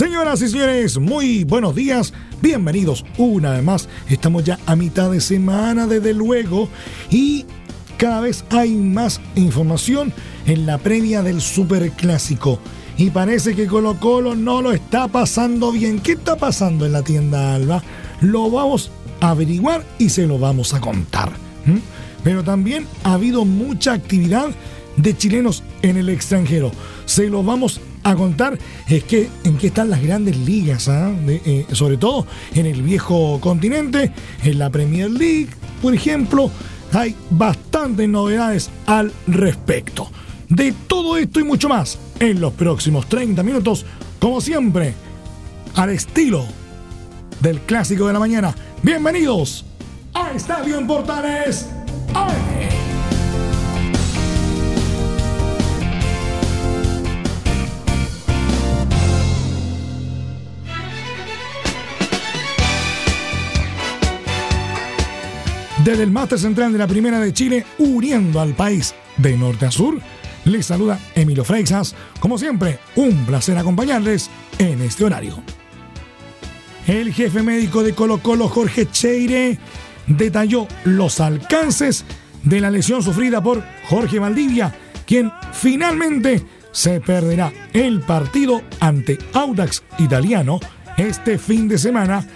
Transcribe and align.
Señoras 0.00 0.40
y 0.40 0.48
señores, 0.48 0.96
muy 0.98 1.44
buenos 1.44 1.74
días. 1.74 2.14
Bienvenidos 2.40 3.04
una 3.18 3.50
vez 3.50 3.62
más. 3.62 3.86
Estamos 4.08 4.44
ya 4.44 4.58
a 4.64 4.74
mitad 4.74 5.10
de 5.10 5.20
semana, 5.20 5.86
desde 5.86 6.14
luego. 6.14 6.70
Y 7.10 7.44
cada 7.98 8.22
vez 8.22 8.42
hay 8.48 8.76
más 8.76 9.20
información 9.34 10.10
en 10.46 10.64
la 10.64 10.78
previa 10.78 11.22
del 11.22 11.42
Superclásico. 11.42 12.58
Y 12.96 13.10
parece 13.10 13.54
que 13.54 13.66
Colo 13.66 14.00
Colo 14.00 14.34
no 14.34 14.62
lo 14.62 14.72
está 14.72 15.06
pasando 15.06 15.70
bien. 15.70 16.00
¿Qué 16.00 16.12
está 16.12 16.34
pasando 16.34 16.86
en 16.86 16.92
la 16.92 17.02
tienda 17.02 17.54
Alba? 17.54 17.82
Lo 18.22 18.50
vamos 18.50 18.90
a 19.20 19.32
averiguar 19.32 19.84
y 19.98 20.08
se 20.08 20.26
lo 20.26 20.38
vamos 20.38 20.72
a 20.72 20.80
contar. 20.80 21.30
Pero 22.24 22.42
también 22.42 22.86
ha 23.04 23.12
habido 23.12 23.44
mucha 23.44 23.92
actividad 23.92 24.48
de 24.96 25.14
chilenos 25.14 25.62
en 25.82 25.98
el 25.98 26.08
extranjero. 26.08 26.72
Se 27.04 27.28
lo 27.28 27.42
vamos 27.42 27.82
a 28.02 28.14
contar 28.14 28.58
es 28.88 29.04
que 29.04 29.28
en 29.44 29.58
qué 29.58 29.68
están 29.68 29.90
las 29.90 30.02
grandes 30.02 30.36
ligas, 30.36 30.88
¿ah? 30.88 31.12
eh, 31.26 31.66
sobre 31.72 31.96
todo 31.96 32.26
en 32.54 32.66
el 32.66 32.82
viejo 32.82 33.38
continente, 33.40 34.12
en 34.42 34.58
la 34.58 34.70
Premier 34.70 35.10
League, 35.10 35.48
por 35.82 35.94
ejemplo, 35.94 36.50
hay 36.92 37.14
bastantes 37.30 38.08
novedades 38.08 38.70
al 38.86 39.12
respecto. 39.26 40.10
De 40.48 40.72
todo 40.88 41.16
esto 41.16 41.38
y 41.38 41.44
mucho 41.44 41.68
más 41.68 41.98
en 42.18 42.40
los 42.40 42.52
próximos 42.54 43.08
30 43.08 43.42
minutos, 43.42 43.86
como 44.18 44.40
siempre, 44.40 44.94
al 45.76 45.90
estilo 45.90 46.44
del 47.40 47.60
clásico 47.60 48.06
de 48.06 48.12
la 48.12 48.18
mañana. 48.18 48.54
Bienvenidos 48.82 49.64
a 50.14 50.32
Estadio 50.32 50.78
en 50.78 50.86
Portales. 50.86 51.66
Desde 65.84 66.02
el 66.02 66.10
máster 66.10 66.38
central 66.38 66.72
de 66.72 66.78
la 66.78 66.86
Primera 66.86 67.18
de 67.18 67.32
Chile, 67.32 67.64
uniendo 67.78 68.38
al 68.38 68.52
país 68.52 68.94
de 69.16 69.34
norte 69.34 69.64
a 69.64 69.70
sur, 69.70 69.98
les 70.44 70.66
saluda 70.66 71.00
Emilio 71.14 71.42
Freixas. 71.42 71.94
Como 72.20 72.36
siempre, 72.36 72.78
un 72.96 73.24
placer 73.24 73.56
acompañarles 73.56 74.28
en 74.58 74.82
este 74.82 75.04
horario. 75.04 75.42
El 76.86 77.14
jefe 77.14 77.42
médico 77.42 77.82
de 77.82 77.94
Colo 77.94 78.18
Colo, 78.18 78.48
Jorge 78.48 78.90
Cheire, 78.90 79.58
detalló 80.06 80.68
los 80.84 81.18
alcances 81.18 82.04
de 82.42 82.60
la 82.60 82.70
lesión 82.70 83.02
sufrida 83.02 83.42
por 83.42 83.64
Jorge 83.88 84.18
Valdivia, 84.18 84.74
quien 85.06 85.32
finalmente 85.54 86.44
se 86.72 87.00
perderá 87.00 87.52
el 87.72 88.00
partido 88.00 88.60
ante 88.80 89.16
Audax 89.32 89.82
Italiano 89.98 90.60
este 90.98 91.38
fin 91.38 91.68
de 91.68 91.78
semana 91.78 92.26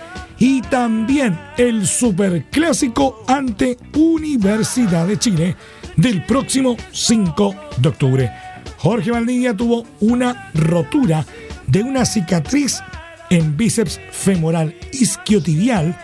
y 0.44 0.60
también 0.60 1.40
el 1.56 1.86
Superclásico 1.86 3.24
ante 3.26 3.78
Universidad 3.94 5.06
de 5.06 5.18
Chile 5.18 5.56
del 5.96 6.22
próximo 6.26 6.76
5 6.92 7.54
de 7.78 7.88
octubre. 7.88 8.30
Jorge 8.76 9.10
Valdivia 9.10 9.56
tuvo 9.56 9.86
una 10.00 10.50
rotura 10.52 11.24
de 11.66 11.82
una 11.82 12.04
cicatriz 12.04 12.82
en 13.30 13.56
bíceps 13.56 13.98
femoral 14.10 14.74
isquiotibial 14.92 15.98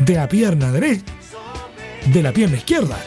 de 0.00 0.14
la 0.16 0.28
pierna 0.28 0.70
derecha, 0.70 1.04
de 2.12 2.22
la 2.22 2.32
pierna 2.32 2.58
izquierda. 2.58 2.98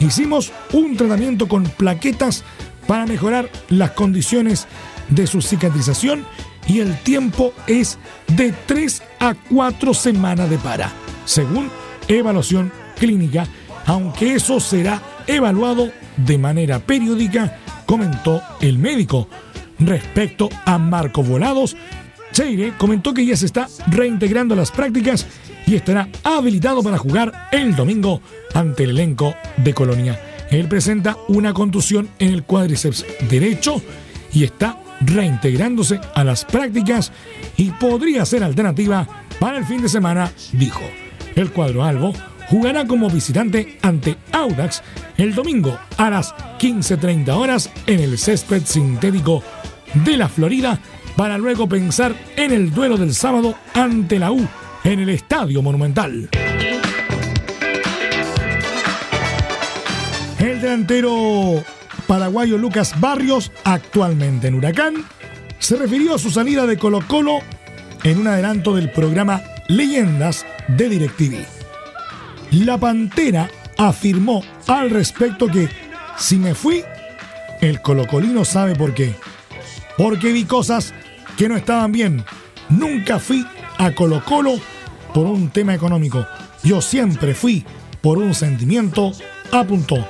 Hicimos 0.00 0.52
un 0.72 0.96
tratamiento 0.96 1.46
con 1.46 1.62
plaquetas 1.62 2.42
para 2.88 3.06
mejorar 3.06 3.48
las 3.68 3.92
condiciones 3.92 4.66
de 5.08 5.28
su 5.28 5.40
cicatrización 5.40 6.26
y 6.66 6.80
el 6.80 6.96
tiempo 6.98 7.52
es 7.66 7.98
de 8.28 8.52
3 8.66 9.02
a 9.20 9.34
4 9.34 9.94
semanas 9.94 10.50
de 10.50 10.58
para, 10.58 10.92
según 11.24 11.70
evaluación 12.08 12.72
clínica, 12.98 13.46
aunque 13.86 14.34
eso 14.34 14.60
será 14.60 15.00
evaluado 15.26 15.90
de 16.16 16.38
manera 16.38 16.78
periódica, 16.78 17.58
comentó 17.86 18.42
el 18.60 18.78
médico. 18.78 19.28
Respecto 19.78 20.48
a 20.64 20.78
Marco 20.78 21.22
Volados, 21.22 21.76
Cheire 22.32 22.72
comentó 22.76 23.12
que 23.14 23.26
ya 23.26 23.36
se 23.36 23.46
está 23.46 23.68
reintegrando 23.88 24.54
a 24.54 24.56
las 24.56 24.70
prácticas 24.70 25.26
y 25.66 25.74
estará 25.74 26.08
habilitado 26.22 26.82
para 26.82 26.98
jugar 26.98 27.48
el 27.52 27.76
domingo 27.76 28.20
ante 28.54 28.84
el 28.84 28.90
elenco 28.90 29.34
de 29.58 29.74
Colonia. 29.74 30.20
Él 30.50 30.68
presenta 30.68 31.16
una 31.28 31.52
contusión 31.52 32.08
en 32.18 32.32
el 32.32 32.44
cuádriceps 32.44 33.04
derecho 33.28 33.82
y 34.32 34.44
está 34.44 34.78
reintegrándose 35.00 36.00
a 36.14 36.24
las 36.24 36.44
prácticas 36.44 37.12
y 37.56 37.70
podría 37.70 38.24
ser 38.24 38.42
alternativa 38.44 39.06
para 39.38 39.58
el 39.58 39.64
fin 39.64 39.82
de 39.82 39.88
semana, 39.88 40.32
dijo. 40.52 40.82
El 41.34 41.50
cuadro 41.52 41.84
albo 41.84 42.12
jugará 42.48 42.86
como 42.86 43.10
visitante 43.10 43.78
ante 43.82 44.16
Audax 44.32 44.82
el 45.18 45.34
domingo 45.34 45.78
a 45.96 46.10
las 46.10 46.34
15.30 46.58 47.28
horas 47.30 47.70
en 47.86 48.00
el 48.00 48.18
césped 48.18 48.62
sintético 48.64 49.42
de 49.94 50.16
la 50.16 50.28
Florida 50.28 50.78
para 51.16 51.38
luego 51.38 51.68
pensar 51.68 52.14
en 52.36 52.52
el 52.52 52.72
duelo 52.72 52.96
del 52.96 53.14
sábado 53.14 53.54
ante 53.74 54.18
la 54.18 54.30
U 54.30 54.46
en 54.84 55.00
el 55.00 55.08
Estadio 55.08 55.62
Monumental. 55.62 56.28
El 60.38 60.60
delantero 60.60 61.64
paraguayo 62.06 62.58
Lucas 62.58 62.98
Barrios, 63.00 63.52
actualmente 63.64 64.48
en 64.48 64.54
Huracán, 64.54 65.04
se 65.58 65.76
refirió 65.76 66.14
a 66.14 66.18
su 66.18 66.30
salida 66.30 66.66
de 66.66 66.78
Colo 66.78 67.00
Colo 67.06 67.40
en 68.04 68.18
un 68.20 68.28
adelanto 68.28 68.74
del 68.74 68.90
programa 68.90 69.42
Leyendas 69.68 70.46
de 70.68 70.88
DirecTV. 70.88 71.44
La 72.52 72.78
Pantera 72.78 73.50
afirmó 73.76 74.42
al 74.66 74.90
respecto 74.90 75.48
que 75.48 75.68
si 76.18 76.36
me 76.36 76.54
fui, 76.54 76.84
el 77.60 77.80
colocolino 77.82 78.44
sabe 78.44 78.74
por 78.74 78.94
qué. 78.94 79.14
Porque 79.96 80.32
vi 80.32 80.44
cosas 80.44 80.94
que 81.36 81.48
no 81.48 81.56
estaban 81.56 81.92
bien. 81.92 82.24
Nunca 82.68 83.18
fui 83.18 83.46
a 83.78 83.92
Colo 83.92 84.22
Colo 84.24 84.54
por 85.12 85.26
un 85.26 85.50
tema 85.50 85.74
económico. 85.74 86.26
Yo 86.62 86.80
siempre 86.80 87.34
fui 87.34 87.64
por 88.00 88.18
un 88.18 88.34
sentimiento, 88.34 89.12
apuntó. 89.52 90.06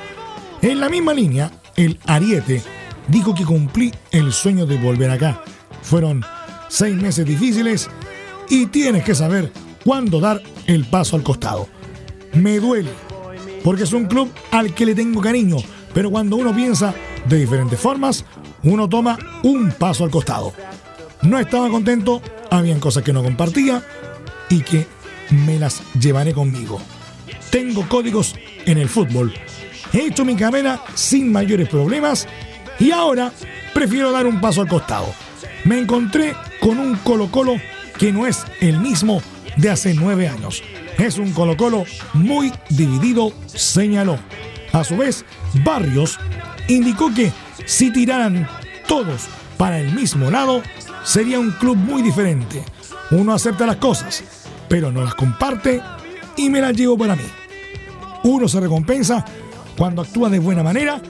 En 0.63 0.81
la 0.81 0.89
misma 0.89 1.15
línea, 1.15 1.51
el 1.77 1.99
Ariete 2.07 2.63
dijo 3.09 3.35
que 3.35 3.45
cumplí 3.45 3.93
el 4.11 4.33
sueño 4.33 4.67
de 4.67 4.79
volver 4.79 5.11
acá. 5.11 5.43
Fueron 5.83 6.25
seis 6.69 6.97
meses 6.97 7.25
difíciles 7.25 7.89
y 8.49 8.67
tienes 8.67 9.05
que 9.05 9.15
saber 9.15 9.53
cuándo 9.85 10.21
dar 10.21 10.43
el 10.67 10.85
paso 10.85 11.17
al 11.17 11.23
costado. 11.23 11.69
Me 12.33 12.59
duele, 12.59 12.91
porque 13.63 13.85
es 13.85 13.93
un 13.93 14.07
club 14.07 14.31
al 14.51 14.75
que 14.75 14.87
le 14.87 14.95
tengo 14.95 15.21
cariño, 15.21 15.57
pero 15.95 16.11
cuando 16.11 16.37
uno 16.37 16.55
piensa 16.55 16.95
de 17.29 17.39
diferentes 17.39 17.79
formas, 17.79 18.25
uno 18.63 18.89
toma 18.89 19.19
un 19.43 19.71
paso 19.73 20.05
al 20.05 20.11
costado. 20.11 20.53
No 21.23 21.39
estaba 21.39 21.71
contento, 21.71 22.21
habían 22.51 22.81
cosas 22.81 23.03
que 23.03 23.13
no 23.13 23.23
compartía 23.23 23.83
y 24.49 24.61
que 24.61 24.87
me 25.31 25.59
las 25.59 25.83
llevaré 25.99 26.33
conmigo. 26.33 26.81
Tengo 27.51 27.89
códigos 27.89 28.35
en 28.67 28.79
el 28.79 28.89
fútbol. 28.89 29.33
He 29.97 30.09
hecho 30.09 30.27
mi 30.27 30.37
carrera 30.37 30.79
sin 30.95 31.33
mayores 31.33 31.71
problemas 31.71 32.29
y 32.79 32.91
ahora 32.91 33.33
prefiero 33.73 34.13
dar 34.13 34.27
un 34.27 34.43
paso 34.43 34.61
al 34.61 34.69
costado. 34.69 35.07
Me 35.65 35.79
encontré 35.79 36.35
con 36.61 36.79
un 36.79 36.97
Colo 36.97 37.31
Colo 37.31 37.55
que 37.99 38.13
no 38.13 38.27
es 38.27 38.45
el 38.61 38.79
mismo 38.79 39.23
de 39.57 39.71
hace 39.71 39.95
nueve 39.95 40.29
años. 40.29 40.63
Es 40.99 41.17
un 41.17 41.33
Colo 41.33 41.57
Colo 41.57 41.85
muy 42.13 42.53
dividido, 42.69 43.33
señaló. 43.47 44.19
A 44.75 44.85
su 44.85 44.99
vez, 44.99 45.25
Barrios 45.65 46.19
indicó 46.69 47.15
que 47.15 47.33
si 47.65 47.91
tiraran 47.91 48.47
todos 48.87 49.23
para 49.57 49.81
el 49.81 49.95
mismo 49.95 50.31
lado, 50.31 50.63
sería 51.05 51.41
un 51.41 51.53
club 51.53 51.77
muy 51.77 52.03
diferente. 52.03 52.63
Uno 53.13 53.33
acepta 53.33 53.65
las 53.65 53.77
cosas, 53.77 54.23
pero 54.69 54.93
no 54.93 55.03
las 55.03 55.15
comparte 55.15 55.81
y 56.37 56.51
me 56.51 56.61
las 56.61 56.77
llevo 56.77 56.99
para 56.99 57.17
mí. 57.17 57.25
Uno 58.25 58.47
se 58.47 58.61
recompensa 58.61 59.25
cuando 59.77 60.03
actúa 60.03 60.31
de 60.31 60.39
buena 60.39 60.63
manera 60.63 61.01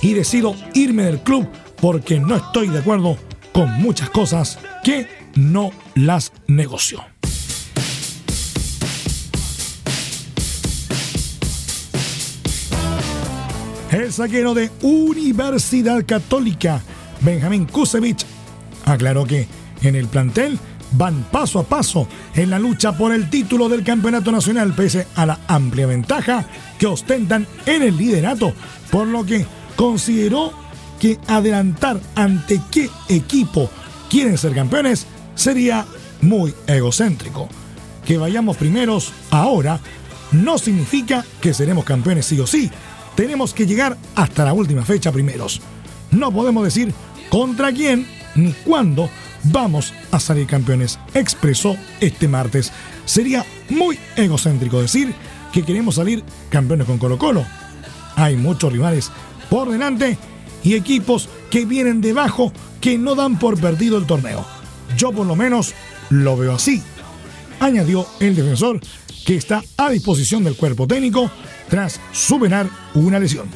y 0.00 0.14
decido 0.14 0.54
irme 0.74 1.04
del 1.04 1.20
club 1.20 1.48
porque 1.80 2.20
no 2.20 2.36
estoy 2.36 2.68
de 2.68 2.78
acuerdo 2.78 3.16
con 3.52 3.70
muchas 3.80 4.10
cosas 4.10 4.58
que 4.82 5.06
no 5.34 5.70
las 5.94 6.32
negoció. 6.46 7.04
El 13.90 14.10
saquero 14.10 14.54
de 14.54 14.70
Universidad 14.80 16.06
Católica, 16.06 16.80
Benjamín 17.20 17.66
Kusevich, 17.66 18.24
aclaró 18.86 19.26
que 19.26 19.46
en 19.82 19.96
el 19.96 20.06
plantel 20.06 20.58
van 20.92 21.24
paso 21.24 21.58
a 21.58 21.64
paso 21.64 22.06
en 22.34 22.50
la 22.50 22.58
lucha 22.58 22.96
por 22.96 23.12
el 23.12 23.30
título 23.30 23.68
del 23.68 23.84
campeonato 23.84 24.32
nacional 24.32 24.74
pese 24.74 25.06
a 25.14 25.26
la 25.26 25.40
amplia 25.48 25.86
ventaja 25.86 26.46
que 26.78 26.86
ostentan 26.86 27.46
en 27.66 27.82
el 27.82 27.96
liderato, 27.96 28.52
por 28.90 29.06
lo 29.06 29.24
que 29.24 29.46
consideró 29.76 30.52
que 31.00 31.18
adelantar 31.26 32.00
ante 32.14 32.60
qué 32.70 32.88
equipo 33.08 33.70
quieren 34.08 34.38
ser 34.38 34.54
campeones 34.54 35.06
sería 35.34 35.86
muy 36.20 36.54
egocéntrico. 36.66 37.48
Que 38.04 38.18
vayamos 38.18 38.56
primeros 38.56 39.12
ahora 39.30 39.80
no 40.32 40.58
significa 40.58 41.24
que 41.40 41.54
seremos 41.54 41.84
campeones 41.84 42.26
sí 42.26 42.38
o 42.40 42.46
sí, 42.46 42.70
tenemos 43.14 43.52
que 43.52 43.66
llegar 43.66 43.96
hasta 44.14 44.44
la 44.44 44.52
última 44.52 44.84
fecha 44.84 45.12
primeros. 45.12 45.60
No 46.10 46.32
podemos 46.32 46.64
decir 46.64 46.92
contra 47.30 47.72
quién 47.72 48.06
ni 48.34 48.52
cuándo 48.52 49.08
vamos 49.44 49.92
a 50.10 50.20
salir 50.20 50.46
campeones, 50.46 50.98
expresó 51.14 51.76
este 52.00 52.28
martes. 52.28 52.72
Sería 53.04 53.44
muy 53.68 53.98
egocéntrico 54.16 54.80
decir 54.80 55.14
que 55.52 55.62
queremos 55.62 55.96
salir 55.96 56.22
campeones 56.50 56.86
con 56.86 56.98
Colo 56.98 57.18
Colo. 57.18 57.44
Hay 58.16 58.36
muchos 58.36 58.72
rivales 58.72 59.10
por 59.50 59.70
delante 59.70 60.18
y 60.62 60.74
equipos 60.74 61.28
que 61.50 61.64
vienen 61.64 62.00
debajo 62.00 62.52
que 62.80 62.98
no 62.98 63.14
dan 63.14 63.38
por 63.38 63.58
perdido 63.60 63.98
el 63.98 64.06
torneo. 64.06 64.44
Yo 64.96 65.12
por 65.12 65.26
lo 65.26 65.36
menos 65.36 65.74
lo 66.10 66.36
veo 66.36 66.54
así, 66.54 66.82
añadió 67.60 68.06
el 68.20 68.34
defensor 68.34 68.80
que 69.24 69.36
está 69.36 69.62
a 69.76 69.90
disposición 69.90 70.44
del 70.44 70.56
cuerpo 70.56 70.86
técnico 70.86 71.30
tras 71.68 72.00
superar 72.12 72.68
una 72.94 73.18
lesión. 73.18 73.46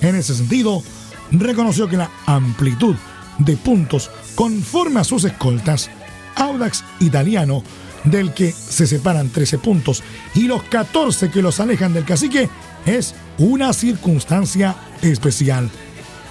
En 0.00 0.14
ese 0.14 0.34
sentido, 0.34 0.82
reconoció 1.30 1.88
que 1.88 1.96
la 1.96 2.10
amplitud 2.26 2.96
de 3.40 3.56
puntos 3.56 4.10
conforme 4.34 5.00
a 5.00 5.04
sus 5.04 5.24
escoltas, 5.24 5.90
Audax 6.36 6.84
Italiano, 7.00 7.62
del 8.04 8.32
que 8.32 8.52
se 8.52 8.86
separan 8.86 9.28
13 9.28 9.58
puntos, 9.58 10.02
y 10.34 10.42
los 10.42 10.62
14 10.64 11.30
que 11.30 11.42
los 11.42 11.60
alejan 11.60 11.92
del 11.92 12.04
cacique, 12.04 12.48
es 12.86 13.14
una 13.38 13.72
circunstancia 13.72 14.76
especial. 15.02 15.70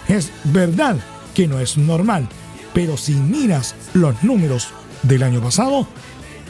Es 0.07 0.31
verdad 0.45 0.97
que 1.33 1.47
no 1.47 1.59
es 1.59 1.77
normal, 1.77 2.27
pero 2.73 2.97
si 2.97 3.13
miras 3.13 3.75
los 3.93 4.23
números 4.23 4.69
del 5.03 5.23
año 5.23 5.41
pasado, 5.41 5.87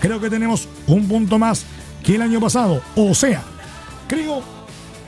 creo 0.02 0.22
que 0.22 0.30
tenemos 0.30 0.68
un 0.88 1.08
punto 1.08 1.38
más 1.38 1.66
que 2.04 2.16
el 2.16 2.22
año 2.22 2.40
pasado. 2.40 2.82
O 2.96 3.14
sea, 3.14 3.44
creo 4.08 4.42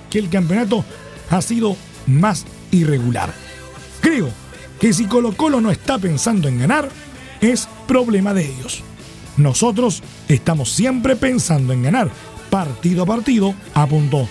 que 0.09 0.19
el 0.19 0.29
campeonato 0.29 0.83
ha 1.29 1.41
sido 1.41 1.77
más 2.07 2.45
irregular. 2.71 3.33
Creo 4.01 4.29
que 4.81 4.93
si 4.93 5.05
Colo 5.05 5.37
Colo 5.37 5.61
no 5.61 5.69
está 5.69 5.99
pensando 5.99 6.47
en 6.47 6.57
ganar, 6.57 6.89
es 7.39 7.69
problema 7.87 8.33
de 8.33 8.47
ellos. 8.47 8.81
Nosotros 9.37 10.01
estamos 10.27 10.71
siempre 10.71 11.15
pensando 11.15 11.71
en 11.71 11.83
ganar, 11.83 12.09
partido 12.49 13.03
a 13.03 13.05
partido, 13.05 13.53
apuntó. 13.75 14.27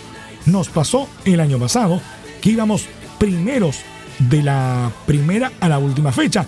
Nos 0.46 0.68
pasó 0.68 1.08
el 1.24 1.38
año 1.38 1.60
pasado 1.60 2.02
que 2.42 2.50
íbamos 2.50 2.86
primeros 3.20 3.78
de 4.18 4.42
la 4.42 4.90
primera 5.06 5.52
a 5.60 5.68
la 5.68 5.78
última 5.78 6.10
fecha, 6.10 6.44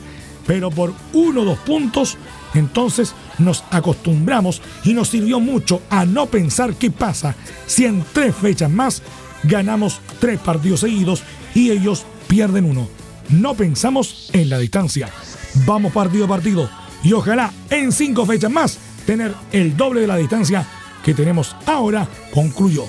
pero 0.48 0.70
por 0.70 0.92
uno 1.12 1.42
o 1.42 1.44
dos 1.44 1.58
puntos 1.60 2.18
entonces 2.54 3.14
nos 3.38 3.62
acostumbramos 3.70 4.62
y 4.82 4.94
nos 4.94 5.10
sirvió 5.10 5.38
mucho 5.38 5.80
a 5.88 6.04
no 6.04 6.26
pensar 6.26 6.74
qué 6.74 6.90
pasa 6.90 7.36
si 7.66 7.84
en 7.84 8.04
tres 8.12 8.34
fechas 8.34 8.68
más 8.68 9.00
ganamos 9.44 10.00
tres 10.20 10.40
partidos 10.40 10.80
seguidos 10.80 11.22
y 11.54 11.70
ellos 11.70 12.04
pierden 12.26 12.64
uno. 12.64 12.88
No 13.30 13.54
pensamos 13.54 14.30
en 14.32 14.48
la 14.48 14.58
distancia. 14.58 15.08
Vamos 15.66 15.92
partido 15.92 16.24
a 16.24 16.28
partido 16.28 16.68
y 17.02 17.12
ojalá 17.12 17.52
en 17.70 17.92
cinco 17.92 18.26
fechas 18.26 18.50
más 18.50 18.78
tener 19.06 19.34
el 19.52 19.76
doble 19.76 20.02
de 20.02 20.06
la 20.06 20.16
distancia 20.16 20.66
que 21.04 21.14
tenemos 21.14 21.56
ahora, 21.66 22.08
concluyó. 22.32 22.84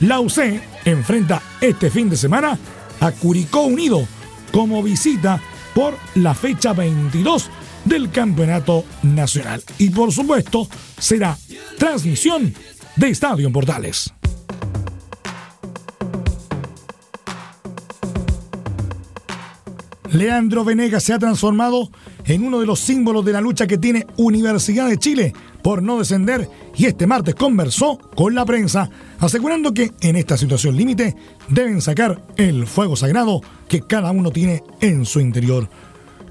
La 0.00 0.20
UC 0.20 0.60
enfrenta 0.84 1.42
este 1.60 1.90
fin 1.90 2.10
de 2.10 2.16
semana 2.16 2.58
a 3.00 3.12
Curicó 3.12 3.62
Unido 3.62 4.06
como 4.52 4.82
visita 4.82 5.40
por 5.74 5.96
la 6.14 6.34
fecha 6.34 6.72
22 6.72 7.50
del 7.84 8.10
Campeonato 8.10 8.84
Nacional. 9.02 9.62
Y 9.78 9.90
por 9.90 10.12
supuesto, 10.12 10.68
será 10.98 11.36
transmisión 11.78 12.54
de 12.96 13.08
Estadio 13.08 13.46
en 13.46 13.52
Portales. 13.52 14.12
Leandro 20.14 20.64
Venegas 20.64 21.02
se 21.02 21.12
ha 21.12 21.18
transformado 21.18 21.90
en 22.24 22.44
uno 22.44 22.60
de 22.60 22.66
los 22.66 22.78
símbolos 22.78 23.24
de 23.24 23.32
la 23.32 23.40
lucha 23.40 23.66
que 23.66 23.78
tiene 23.78 24.06
Universidad 24.16 24.88
de 24.88 24.96
Chile 24.96 25.32
por 25.60 25.82
no 25.82 25.98
descender 25.98 26.48
y 26.76 26.86
este 26.86 27.08
martes 27.08 27.34
conversó 27.34 27.98
con 28.14 28.32
la 28.32 28.44
prensa 28.44 28.88
asegurando 29.18 29.74
que 29.74 29.92
en 30.00 30.14
esta 30.14 30.36
situación 30.36 30.76
límite 30.76 31.16
deben 31.48 31.80
sacar 31.80 32.22
el 32.36 32.68
fuego 32.68 32.94
sagrado 32.94 33.40
que 33.68 33.80
cada 33.80 34.12
uno 34.12 34.30
tiene 34.30 34.62
en 34.80 35.04
su 35.04 35.18
interior. 35.18 35.68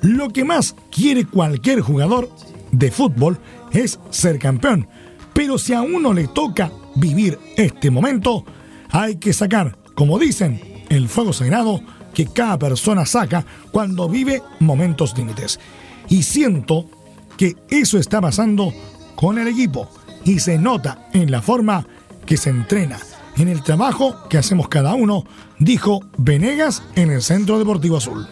Lo 0.01 0.29
que 0.29 0.45
más 0.45 0.75
quiere 0.89 1.25
cualquier 1.25 1.81
jugador 1.81 2.29
de 2.71 2.89
fútbol 2.89 3.37
es 3.73 3.99
ser 4.11 4.39
campeón. 4.39 4.87
Pero 5.33 5.57
si 5.57 5.73
a 5.73 5.81
uno 5.81 6.13
le 6.13 6.27
toca 6.27 6.71
vivir 6.95 7.37
este 7.57 7.91
momento, 7.91 8.45
hay 8.91 9.17
que 9.17 9.33
sacar, 9.33 9.77
como 9.93 10.19
dicen, 10.19 10.61
el 10.89 11.09
fuego 11.09 11.33
sagrado 11.33 11.81
que 12.13 12.27
cada 12.27 12.57
persona 12.57 13.05
saca 13.05 13.45
cuando 13.71 14.07
vive 14.07 14.41
momentos 14.59 15.17
límites. 15.17 15.59
Y 16.09 16.23
siento 16.23 16.85
que 17.37 17.55
eso 17.69 17.97
está 17.97 18.21
pasando 18.21 18.73
con 19.15 19.37
el 19.37 19.47
equipo 19.47 19.89
y 20.23 20.39
se 20.39 20.57
nota 20.57 21.07
en 21.13 21.31
la 21.31 21.41
forma 21.41 21.85
que 22.25 22.37
se 22.37 22.49
entrena, 22.49 22.99
en 23.37 23.49
el 23.49 23.63
trabajo 23.63 24.27
que 24.29 24.37
hacemos 24.37 24.67
cada 24.67 24.93
uno, 24.95 25.25
dijo 25.59 26.01
Venegas 26.17 26.83
en 26.95 27.11
el 27.11 27.21
Centro 27.21 27.59
Deportivo 27.59 27.97
Azul. 27.97 28.27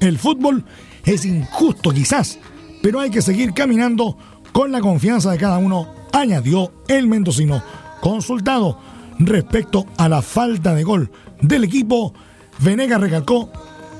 El 0.00 0.18
fútbol 0.18 0.64
es 1.04 1.24
injusto 1.24 1.90
quizás, 1.90 2.38
pero 2.82 3.00
hay 3.00 3.10
que 3.10 3.22
seguir 3.22 3.52
caminando 3.52 4.16
con 4.52 4.72
la 4.72 4.80
confianza 4.80 5.30
de 5.30 5.38
cada 5.38 5.58
uno, 5.58 5.88
añadió 6.12 6.72
el 6.88 7.06
mendocino. 7.06 7.62
Consultado 8.00 8.78
respecto 9.18 9.86
a 9.96 10.08
la 10.08 10.22
falta 10.22 10.74
de 10.74 10.82
gol 10.82 11.10
del 11.40 11.64
equipo, 11.64 12.12
Venegas 12.60 13.00
recalcó 13.00 13.50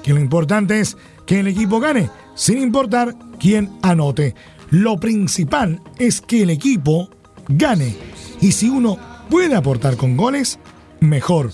que 0.03 0.13
lo 0.13 0.21
importante 0.21 0.81
es 0.81 0.97
que 1.27 1.41
el 1.41 1.47
equipo 1.47 1.81
gane, 1.81 2.11
sin 2.35 2.59
importar 2.59 3.15
quién 3.39 3.71
anote. 3.83 4.35
Lo 4.71 4.99
principal 4.99 5.81
es 5.99 6.21
que 6.21 6.43
el 6.43 6.51
equipo 6.51 7.11
gane. 7.49 7.97
Y 8.41 8.53
si 8.53 8.69
uno 8.69 8.99
puede 9.31 9.55
aportar 9.55 9.97
con 9.97 10.17
goles, 10.17 10.59
mejor. 11.01 11.51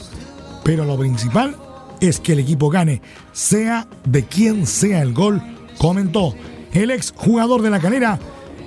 Pero 0.64 0.84
lo 0.84 0.98
principal 0.98 1.56
es 2.00 2.20
que 2.20 2.32
el 2.32 2.40
equipo 2.40 2.70
gane, 2.70 3.02
sea 3.32 3.88
de 4.04 4.24
quien 4.24 4.66
sea 4.66 5.02
el 5.02 5.12
gol, 5.12 5.42
comentó. 5.78 6.34
El 6.72 6.90
ex 6.90 7.12
jugador 7.16 7.62
de 7.62 7.70
la 7.70 7.80
canera 7.80 8.18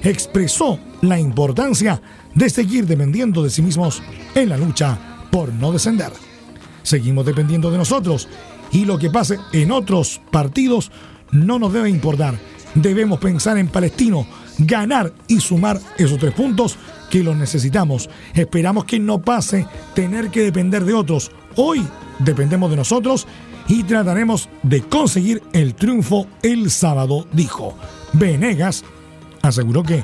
expresó 0.03 0.79
la 1.01 1.19
importancia 1.19 2.01
de 2.33 2.49
seguir 2.49 2.87
dependiendo 2.87 3.43
de 3.43 3.49
sí 3.49 3.61
mismos 3.61 4.01
en 4.35 4.49
la 4.49 4.57
lucha 4.57 4.97
por 5.31 5.53
no 5.53 5.71
descender. 5.71 6.30
Seguimos 6.83 7.25
dependiendo 7.25 7.71
de 7.71 7.77
nosotros 7.77 8.27
y 8.71 8.85
lo 8.85 8.97
que 8.97 9.09
pase 9.09 9.37
en 9.53 9.71
otros 9.71 10.21
partidos 10.31 10.91
no 11.31 11.59
nos 11.59 11.73
debe 11.73 11.89
importar. 11.89 12.35
Debemos 12.73 13.19
pensar 13.19 13.57
en 13.57 13.67
Palestino, 13.67 14.25
ganar 14.57 15.11
y 15.27 15.39
sumar 15.39 15.79
esos 15.97 16.17
tres 16.17 16.33
puntos 16.33 16.77
que 17.09 17.23
los 17.23 17.35
necesitamos. 17.35 18.09
Esperamos 18.33 18.85
que 18.85 18.99
no 18.99 19.21
pase 19.21 19.67
tener 19.93 20.29
que 20.29 20.41
depender 20.41 20.85
de 20.85 20.93
otros. 20.93 21.31
Hoy 21.55 21.85
dependemos 22.19 22.69
de 22.71 22.77
nosotros 22.77 23.27
y 23.67 23.83
trataremos 23.83 24.49
de 24.63 24.81
conseguir 24.81 25.43
el 25.53 25.75
triunfo 25.75 26.27
el 26.41 26.71
sábado, 26.71 27.27
dijo. 27.33 27.75
Venegas 28.13 28.83
aseguró 29.41 29.83
que 29.83 30.03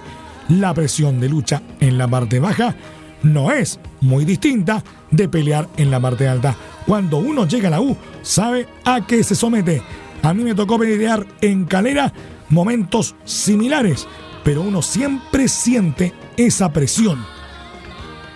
la 0.49 0.73
presión 0.73 1.19
de 1.19 1.29
lucha 1.29 1.61
en 1.79 1.97
la 1.97 2.07
parte 2.07 2.39
baja 2.39 2.75
no 3.23 3.51
es 3.51 3.79
muy 4.01 4.25
distinta 4.25 4.83
de 5.11 5.29
pelear 5.29 5.67
en 5.77 5.91
la 5.91 5.99
parte 5.99 6.27
alta. 6.27 6.55
Cuando 6.85 7.17
uno 7.17 7.47
llega 7.47 7.67
a 7.67 7.71
la 7.71 7.81
U, 7.81 7.95
sabe 8.21 8.67
a 8.85 9.05
qué 9.05 9.23
se 9.23 9.35
somete. 9.35 9.81
A 10.23 10.33
mí 10.33 10.43
me 10.43 10.55
tocó 10.55 10.79
pelear 10.79 11.25
en 11.41 11.65
calera 11.65 12.11
momentos 12.49 13.15
similares, 13.25 14.07
pero 14.43 14.61
uno 14.61 14.81
siempre 14.81 15.47
siente 15.47 16.13
esa 16.37 16.71
presión. 16.71 17.25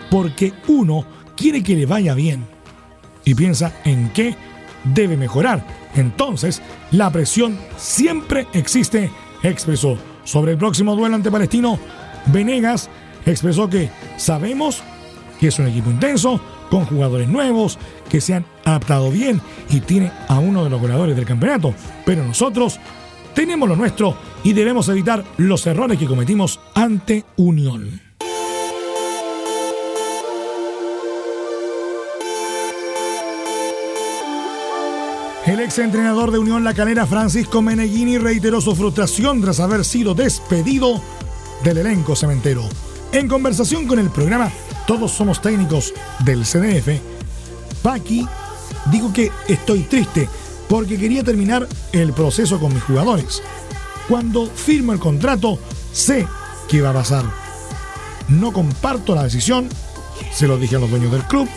Porque 0.09 0.53
uno 0.67 1.05
quiere 1.35 1.63
que 1.63 1.75
le 1.75 1.85
vaya 1.85 2.13
bien 2.13 2.45
y 3.23 3.35
piensa 3.35 3.73
en 3.85 4.09
qué 4.09 4.35
debe 4.83 5.17
mejorar. 5.17 5.65
Entonces, 5.95 6.61
la 6.91 7.09
presión 7.11 7.57
siempre 7.77 8.47
existe, 8.53 9.11
expresó. 9.43 9.97
Sobre 10.23 10.51
el 10.51 10.57
próximo 10.57 10.95
duelo 10.95 11.15
ante 11.15 11.31
Palestino, 11.31 11.79
Venegas 12.27 12.89
expresó 13.25 13.69
que 13.69 13.89
sabemos 14.17 14.83
que 15.39 15.47
es 15.47 15.57
un 15.57 15.67
equipo 15.67 15.89
intenso, 15.89 16.39
con 16.69 16.85
jugadores 16.85 17.27
nuevos, 17.27 17.79
que 18.09 18.21
se 18.21 18.35
han 18.35 18.45
adaptado 18.63 19.09
bien 19.09 19.41
y 19.69 19.81
tiene 19.81 20.11
a 20.27 20.39
uno 20.39 20.63
de 20.63 20.69
los 20.69 20.79
goleadores 20.79 21.15
del 21.15 21.25
campeonato. 21.25 21.73
Pero 22.05 22.23
nosotros 22.23 22.79
tenemos 23.33 23.67
lo 23.67 23.75
nuestro 23.75 24.15
y 24.43 24.53
debemos 24.53 24.87
evitar 24.87 25.23
los 25.37 25.65
errores 25.65 25.97
que 25.97 26.05
cometimos 26.05 26.59
ante 26.75 27.25
Unión. 27.37 28.01
El 35.47 35.59
ex 35.59 35.79
entrenador 35.79 36.29
de 36.29 36.37
Unión 36.37 36.63
La 36.63 36.75
Calera, 36.75 37.07
Francisco 37.07 37.63
Meneghini, 37.63 38.19
reiteró 38.19 38.61
su 38.61 38.75
frustración 38.75 39.41
tras 39.41 39.59
haber 39.59 39.83
sido 39.85 40.13
despedido 40.13 41.01
del 41.63 41.79
elenco 41.79 42.15
cementero. 42.15 42.63
En 43.13 43.27
conversación 43.27 43.87
con 43.87 43.99
el 43.99 44.09
programa 44.09 44.49
Todos 44.87 45.11
Somos 45.11 45.41
Técnicos 45.41 45.93
del 46.23 46.43
CDF, 46.43 47.01
Paqui 47.83 48.25
digo 48.89 49.11
que 49.11 49.29
estoy 49.49 49.81
triste 49.81 50.29
porque 50.69 50.97
quería 50.97 51.21
terminar 51.21 51.67
el 51.91 52.13
proceso 52.13 52.57
con 52.57 52.73
mis 52.73 52.83
jugadores. 52.83 53.43
Cuando 54.07 54.45
firmo 54.45 54.93
el 54.93 54.99
contrato, 54.99 55.59
sé 55.91 56.25
qué 56.69 56.81
va 56.81 56.91
a 56.91 56.93
pasar. 56.93 57.25
No 58.29 58.53
comparto 58.53 59.13
la 59.13 59.23
decisión, 59.23 59.67
se 60.33 60.47
lo 60.47 60.57
dije 60.57 60.77
a 60.77 60.79
los 60.79 60.89
dueños 60.89 61.11
del 61.11 61.23
club. 61.23 61.49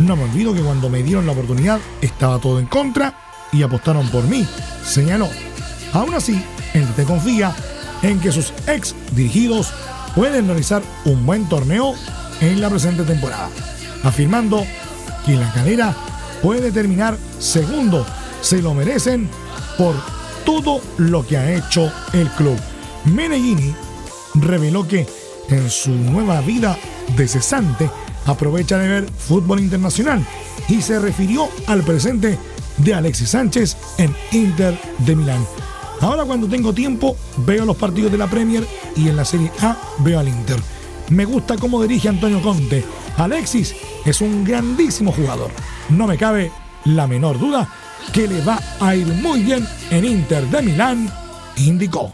No 0.00 0.16
me 0.16 0.24
olvido 0.24 0.52
que 0.52 0.62
cuando 0.62 0.90
me 0.90 1.04
dieron 1.04 1.26
la 1.26 1.32
oportunidad 1.32 1.78
estaba 2.02 2.40
todo 2.40 2.58
en 2.58 2.66
contra 2.66 3.16
y 3.52 3.62
apostaron 3.62 4.08
por 4.08 4.24
mí, 4.24 4.44
señaló. 4.84 5.28
Aún 5.92 6.14
así, 6.14 6.42
te 6.96 7.04
confía 7.04 7.54
en 8.02 8.18
que 8.20 8.32
sus 8.32 8.52
ex 8.66 8.96
dirigidos 9.12 9.72
pueden 10.14 10.46
realizar 10.46 10.82
un 11.04 11.24
buen 11.24 11.48
torneo 11.48 11.94
en 12.40 12.60
la 12.60 12.70
presente 12.70 13.04
temporada, 13.04 13.48
afirmando 14.04 14.64
que 15.24 15.34
la 15.34 15.52
cadera 15.52 15.94
puede 16.42 16.70
terminar 16.72 17.16
segundo. 17.38 18.06
Se 18.40 18.62
lo 18.62 18.74
merecen 18.74 19.28
por 19.76 19.94
todo 20.44 20.80
lo 20.96 21.26
que 21.26 21.36
ha 21.36 21.52
hecho 21.52 21.92
el 22.12 22.28
club. 22.30 22.58
Meneghini 23.04 23.74
reveló 24.34 24.86
que 24.86 25.06
en 25.48 25.70
su 25.70 25.90
nueva 25.90 26.40
vida 26.40 26.78
de 27.16 27.26
cesante 27.26 27.90
aprovecha 28.26 28.78
de 28.78 28.88
ver 28.88 29.08
fútbol 29.10 29.60
internacional 29.60 30.24
y 30.68 30.82
se 30.82 30.98
refirió 30.98 31.48
al 31.66 31.82
presente 31.82 32.38
de 32.78 32.94
Alexis 32.94 33.30
Sánchez 33.30 33.76
en 33.98 34.14
Inter 34.32 34.78
de 34.98 35.16
Milán. 35.16 35.44
Ahora 36.00 36.24
cuando 36.24 36.46
tengo 36.46 36.72
tiempo 36.72 37.16
veo 37.38 37.64
los 37.64 37.76
partidos 37.76 38.12
de 38.12 38.18
la 38.18 38.28
Premier 38.28 38.66
y 38.96 39.08
en 39.08 39.16
la 39.16 39.24
Serie 39.24 39.50
A 39.60 39.76
veo 39.98 40.20
al 40.20 40.28
Inter. 40.28 40.60
Me 41.10 41.24
gusta 41.24 41.56
cómo 41.56 41.82
dirige 41.82 42.08
Antonio 42.08 42.40
Conte. 42.40 42.84
Alexis 43.16 43.74
es 44.04 44.20
un 44.20 44.44
grandísimo 44.44 45.12
jugador. 45.12 45.50
No 45.88 46.06
me 46.06 46.16
cabe 46.16 46.52
la 46.84 47.06
menor 47.06 47.38
duda 47.38 47.68
que 48.12 48.28
le 48.28 48.42
va 48.42 48.60
a 48.80 48.94
ir 48.94 49.06
muy 49.06 49.42
bien 49.42 49.66
en 49.90 50.04
Inter 50.04 50.46
de 50.48 50.62
Milán, 50.62 51.10
indicó. 51.56 52.12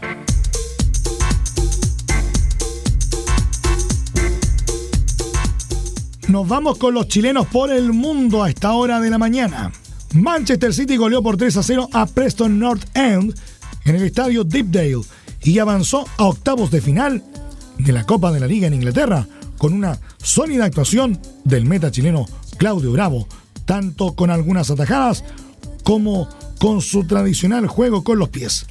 Nos 6.27 6.47
vamos 6.47 6.79
con 6.79 6.95
los 6.95 7.07
chilenos 7.07 7.45
por 7.47 7.71
el 7.71 7.93
mundo 7.93 8.43
a 8.43 8.49
esta 8.49 8.73
hora 8.73 8.99
de 8.99 9.11
la 9.11 9.19
mañana. 9.19 9.71
Manchester 10.13 10.73
City 10.73 10.97
goleó 10.97 11.21
por 11.21 11.37
3 11.37 11.57
a 11.57 11.63
0 11.63 11.89
a 11.91 12.05
Preston 12.07 12.57
North 12.57 12.83
End 12.95 13.35
en 13.85 13.95
el 13.95 14.03
estadio 14.03 14.43
Deepdale 14.43 15.01
y 15.43 15.59
avanzó 15.59 16.05
a 16.17 16.25
octavos 16.25 16.71
de 16.71 16.81
final 16.81 17.23
de 17.77 17.93
la 17.93 18.05
Copa 18.05 18.31
de 18.31 18.39
la 18.39 18.47
Liga 18.47 18.67
en 18.67 18.73
Inglaterra 18.73 19.27
con 19.57 19.73
una 19.73 19.99
sólida 20.21 20.65
actuación 20.65 21.19
del 21.43 21.65
meta 21.65 21.91
chileno 21.91 22.25
Claudio 22.57 22.91
Bravo, 22.91 23.27
tanto 23.65 24.15
con 24.15 24.29
algunas 24.29 24.69
atajadas 24.69 25.23
como 25.83 26.27
con 26.59 26.81
su 26.81 27.05
tradicional 27.05 27.67
juego 27.67 28.03
con 28.03 28.19
los 28.19 28.29
pies. 28.29 28.65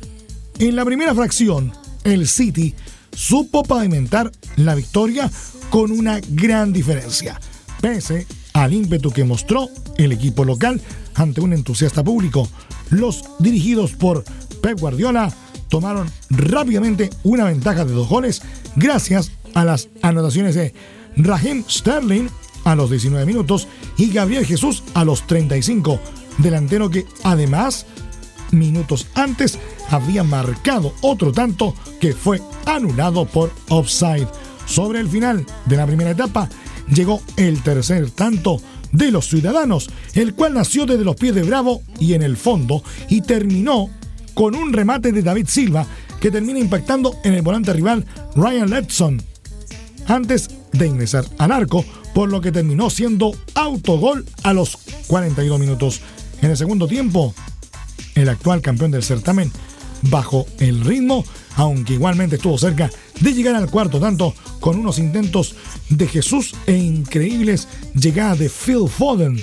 En 0.58 0.76
la 0.76 0.84
primera 0.84 1.14
fracción, 1.14 1.72
el 2.02 2.28
City 2.28 2.74
supo 3.14 3.62
pavimentar 3.62 4.32
la 4.56 4.74
victoria 4.74 5.30
con 5.70 5.92
una 5.92 6.20
gran 6.30 6.72
diferencia, 6.72 7.40
pese 7.80 8.26
al 8.52 8.72
ímpetu 8.72 9.10
que 9.10 9.24
mostró 9.24 9.68
el 9.96 10.12
equipo 10.12 10.44
local 10.44 10.80
ante 11.14 11.40
un 11.40 11.52
entusiasta 11.52 12.02
público. 12.02 12.48
Los 12.90 13.24
dirigidos 13.38 13.92
por 13.92 14.24
Pep 14.64 14.80
Guardiola 14.80 15.30
tomaron 15.68 16.10
rápidamente 16.30 17.10
una 17.22 17.44
ventaja 17.44 17.84
de 17.84 17.92
dos 17.92 18.08
goles 18.08 18.40
gracias 18.76 19.30
a 19.52 19.62
las 19.62 19.90
anotaciones 20.00 20.54
de 20.54 20.72
Raheem 21.18 21.64
Sterling 21.68 22.28
a 22.64 22.74
los 22.74 22.88
19 22.88 23.26
minutos 23.26 23.68
y 23.98 24.10
Gabriel 24.10 24.46
Jesús 24.46 24.82
a 24.94 25.04
los 25.04 25.26
35, 25.26 26.00
delantero 26.38 26.88
que 26.88 27.04
además 27.24 27.84
minutos 28.52 29.06
antes 29.14 29.58
había 29.90 30.24
marcado 30.24 30.94
otro 31.02 31.30
tanto 31.30 31.74
que 32.00 32.14
fue 32.14 32.40
anulado 32.64 33.26
por 33.26 33.52
offside. 33.68 34.28
Sobre 34.64 35.00
el 35.00 35.10
final 35.10 35.44
de 35.66 35.76
la 35.76 35.86
primera 35.86 36.12
etapa 36.12 36.48
llegó 36.88 37.20
el 37.36 37.62
tercer 37.62 38.10
tanto 38.12 38.62
de 38.92 39.10
los 39.10 39.28
ciudadanos, 39.28 39.90
el 40.14 40.32
cual 40.34 40.54
nació 40.54 40.86
desde 40.86 41.04
los 41.04 41.16
pies 41.16 41.34
de 41.34 41.42
Bravo 41.42 41.82
y 42.00 42.14
en 42.14 42.22
el 42.22 42.38
fondo 42.38 42.82
y 43.10 43.20
terminó 43.20 43.90
con 44.34 44.54
un 44.54 44.72
remate 44.72 45.12
de 45.12 45.22
David 45.22 45.46
Silva 45.48 45.86
que 46.20 46.30
termina 46.30 46.58
impactando 46.58 47.16
en 47.24 47.34
el 47.34 47.42
volante 47.42 47.72
rival 47.72 48.04
Ryan 48.34 48.70
Letson 48.70 49.22
antes 50.06 50.50
de 50.72 50.86
ingresar 50.86 51.24
al 51.38 51.52
arco, 51.52 51.84
por 52.14 52.28
lo 52.28 52.40
que 52.40 52.52
terminó 52.52 52.90
siendo 52.90 53.32
autogol 53.54 54.26
a 54.42 54.52
los 54.52 54.76
42 55.06 55.58
minutos. 55.58 56.00
En 56.42 56.50
el 56.50 56.56
segundo 56.56 56.86
tiempo, 56.86 57.34
el 58.14 58.28
actual 58.28 58.60
campeón 58.60 58.90
del 58.90 59.02
certamen 59.02 59.50
bajó 60.02 60.46
el 60.58 60.84
ritmo, 60.84 61.24
aunque 61.56 61.94
igualmente 61.94 62.36
estuvo 62.36 62.58
cerca 62.58 62.90
de 63.20 63.32
llegar 63.32 63.54
al 63.54 63.70
cuarto 63.70 64.00
tanto 64.00 64.34
con 64.60 64.78
unos 64.78 64.98
intentos 64.98 65.54
de 65.88 66.06
Jesús 66.06 66.54
e 66.66 66.76
increíbles 66.76 67.68
llegadas 67.94 68.38
de 68.38 68.50
Phil 68.50 68.88
Foden. 68.88 69.40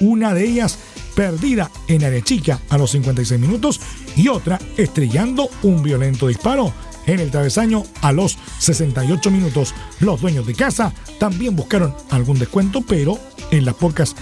Una 0.00 0.34
de 0.34 0.44
ellas 0.44 0.78
perdida 1.16 1.70
en 1.88 2.04
Arechica 2.04 2.60
a 2.68 2.78
los 2.78 2.92
56 2.92 3.40
minutos 3.40 3.80
y 4.16 4.28
otra 4.28 4.60
estrellando 4.76 5.48
un 5.62 5.82
violento 5.82 6.28
disparo 6.28 6.72
en 7.06 7.20
el 7.20 7.30
travesaño 7.30 7.84
a 8.02 8.12
los 8.12 8.38
68 8.58 9.30
minutos. 9.30 9.74
Los 9.98 10.20
dueños 10.20 10.46
de 10.46 10.54
casa 10.54 10.92
también 11.18 11.56
buscaron 11.56 11.94
algún 12.10 12.38
descuento, 12.38 12.82
pero 12.86 13.18
en 13.50 13.64
las 13.64 13.74
pocas 13.74 14.14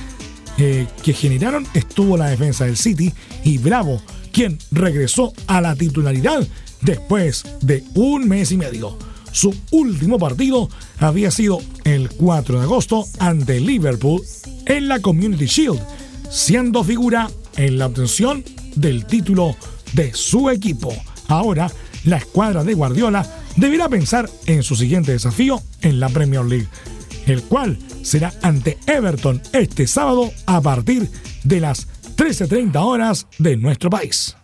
eh, 0.56 0.86
que 1.02 1.12
generaron 1.12 1.66
estuvo 1.74 2.16
la 2.16 2.28
defensa 2.28 2.64
del 2.64 2.76
City 2.76 3.12
y 3.42 3.58
Bravo, 3.58 4.00
quien 4.32 4.58
regresó 4.70 5.32
a 5.48 5.60
la 5.60 5.74
titularidad 5.74 6.46
después 6.80 7.44
de 7.60 7.82
un 7.94 8.28
mes 8.28 8.52
y 8.52 8.56
medio. 8.56 8.96
Su 9.32 9.52
último 9.72 10.20
partido 10.20 10.68
había 11.00 11.32
sido 11.32 11.60
el 11.82 12.08
4 12.08 12.58
de 12.58 12.64
agosto 12.64 13.04
ante 13.18 13.58
Liverpool 13.58 14.22
en 14.66 14.86
la 14.86 15.00
Community 15.00 15.46
Shield 15.46 15.80
siendo 16.34 16.82
figura 16.82 17.30
en 17.56 17.78
la 17.78 17.86
obtención 17.86 18.42
del 18.74 19.06
título 19.06 19.56
de 19.92 20.12
su 20.14 20.50
equipo. 20.50 20.92
Ahora, 21.28 21.70
la 22.02 22.16
escuadra 22.16 22.64
de 22.64 22.74
Guardiola 22.74 23.24
deberá 23.54 23.88
pensar 23.88 24.28
en 24.46 24.64
su 24.64 24.74
siguiente 24.74 25.12
desafío 25.12 25.62
en 25.80 26.00
la 26.00 26.08
Premier 26.08 26.44
League, 26.44 26.66
el 27.26 27.44
cual 27.44 27.78
será 28.02 28.32
ante 28.42 28.78
Everton 28.86 29.40
este 29.52 29.86
sábado 29.86 30.32
a 30.46 30.60
partir 30.60 31.08
de 31.44 31.60
las 31.60 31.86
13.30 32.16 32.84
horas 32.84 33.28
de 33.38 33.56
nuestro 33.56 33.88
país. 33.88 34.36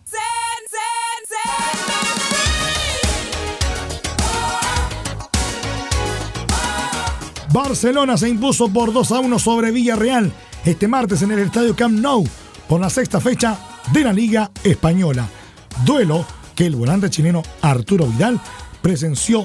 Barcelona 7.53 8.17
se 8.17 8.29
impuso 8.29 8.73
por 8.73 8.93
2 8.93 9.11
a 9.11 9.19
1 9.19 9.39
sobre 9.41 9.73
Villarreal 9.73 10.33
este 10.65 10.89
martes 10.89 11.23
en 11.23 11.33
el 11.33 11.41
estadio 11.41 11.75
Camp 11.75 11.99
Nou 11.99 12.27
por 12.69 12.81
la 12.81 12.91
sexta 12.91 13.21
fecha 13.21 13.59
de 13.93 14.05
la 14.05 14.13
Liga 14.13 14.51
Española. 14.63 15.29
Duelo 15.85 16.27
que 16.55 16.67
el 16.67 16.77
volante 16.77 17.11
chileno 17.11 17.43
Arturo 17.63 18.07
Vidal 18.07 18.41
presenció 18.83 19.45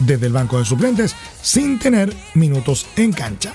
desde 0.00 0.26
el 0.26 0.32
banco 0.32 0.58
de 0.58 0.64
suplentes 0.64 1.14
sin 1.40 1.78
tener 1.78 2.14
minutos 2.34 2.86
en 2.96 3.12
cancha. 3.12 3.52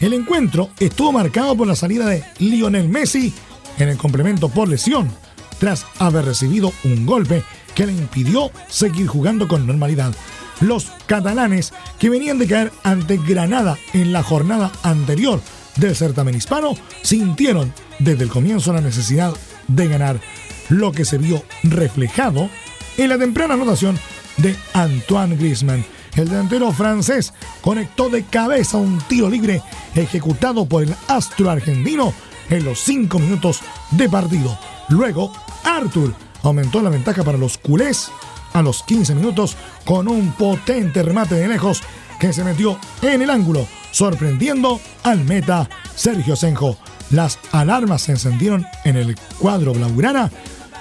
El 0.00 0.12
encuentro 0.12 0.70
estuvo 0.78 1.12
marcado 1.12 1.56
por 1.56 1.66
la 1.66 1.76
salida 1.76 2.06
de 2.06 2.24
Lionel 2.38 2.88
Messi 2.88 3.32
en 3.78 3.88
el 3.88 3.96
complemento 3.96 4.48
por 4.48 4.68
lesión, 4.68 5.10
tras 5.58 5.86
haber 5.98 6.24
recibido 6.24 6.72
un 6.84 7.06
golpe 7.06 7.42
que 7.74 7.86
le 7.86 7.92
impidió 7.92 8.50
seguir 8.68 9.06
jugando 9.06 9.48
con 9.48 9.66
normalidad. 9.66 10.14
Los 10.60 10.86
catalanes, 11.06 11.72
que 11.98 12.10
venían 12.10 12.38
de 12.38 12.48
caer 12.48 12.72
ante 12.82 13.16
Granada 13.16 13.78
en 13.92 14.12
la 14.12 14.22
jornada 14.22 14.72
anterior 14.82 15.40
del 15.78 15.96
certamen 15.96 16.34
hispano 16.34 16.74
sintieron 17.02 17.72
desde 17.98 18.24
el 18.24 18.30
comienzo 18.30 18.72
la 18.72 18.80
necesidad 18.80 19.32
de 19.66 19.88
ganar, 19.88 20.20
lo 20.68 20.92
que 20.92 21.04
se 21.04 21.18
vio 21.18 21.42
reflejado 21.62 22.48
en 22.96 23.08
la 23.08 23.18
temprana 23.18 23.54
anotación 23.54 23.98
de 24.36 24.56
Antoine 24.74 25.36
Griezmann. 25.36 25.84
El 26.16 26.28
delantero 26.28 26.72
francés 26.72 27.32
conectó 27.60 28.08
de 28.08 28.24
cabeza 28.24 28.78
un 28.78 28.98
tiro 29.08 29.28
libre 29.30 29.62
ejecutado 29.94 30.66
por 30.66 30.82
el 30.82 30.94
astro 31.06 31.50
argentino 31.50 32.12
en 32.50 32.64
los 32.64 32.80
5 32.80 33.18
minutos 33.18 33.60
de 33.92 34.08
partido. 34.08 34.58
Luego, 34.88 35.32
Arthur 35.64 36.14
aumentó 36.42 36.82
la 36.82 36.90
ventaja 36.90 37.22
para 37.22 37.38
los 37.38 37.58
culés 37.58 38.10
a 38.52 38.62
los 38.62 38.82
15 38.82 39.14
minutos 39.14 39.56
con 39.84 40.08
un 40.08 40.32
potente 40.32 41.02
remate 41.02 41.34
de 41.36 41.48
lejos 41.48 41.82
que 42.18 42.32
se 42.32 42.42
metió 42.42 42.78
en 43.02 43.22
el 43.22 43.30
ángulo, 43.30 43.66
sorprendiendo 43.90 44.80
al 45.02 45.24
meta 45.24 45.68
Sergio 45.94 46.36
Senjo. 46.36 46.78
Las 47.10 47.38
alarmas 47.52 48.02
se 48.02 48.12
encendieron 48.12 48.66
en 48.84 48.96
el 48.96 49.16
cuadro 49.38 49.72
blaugrana 49.72 50.30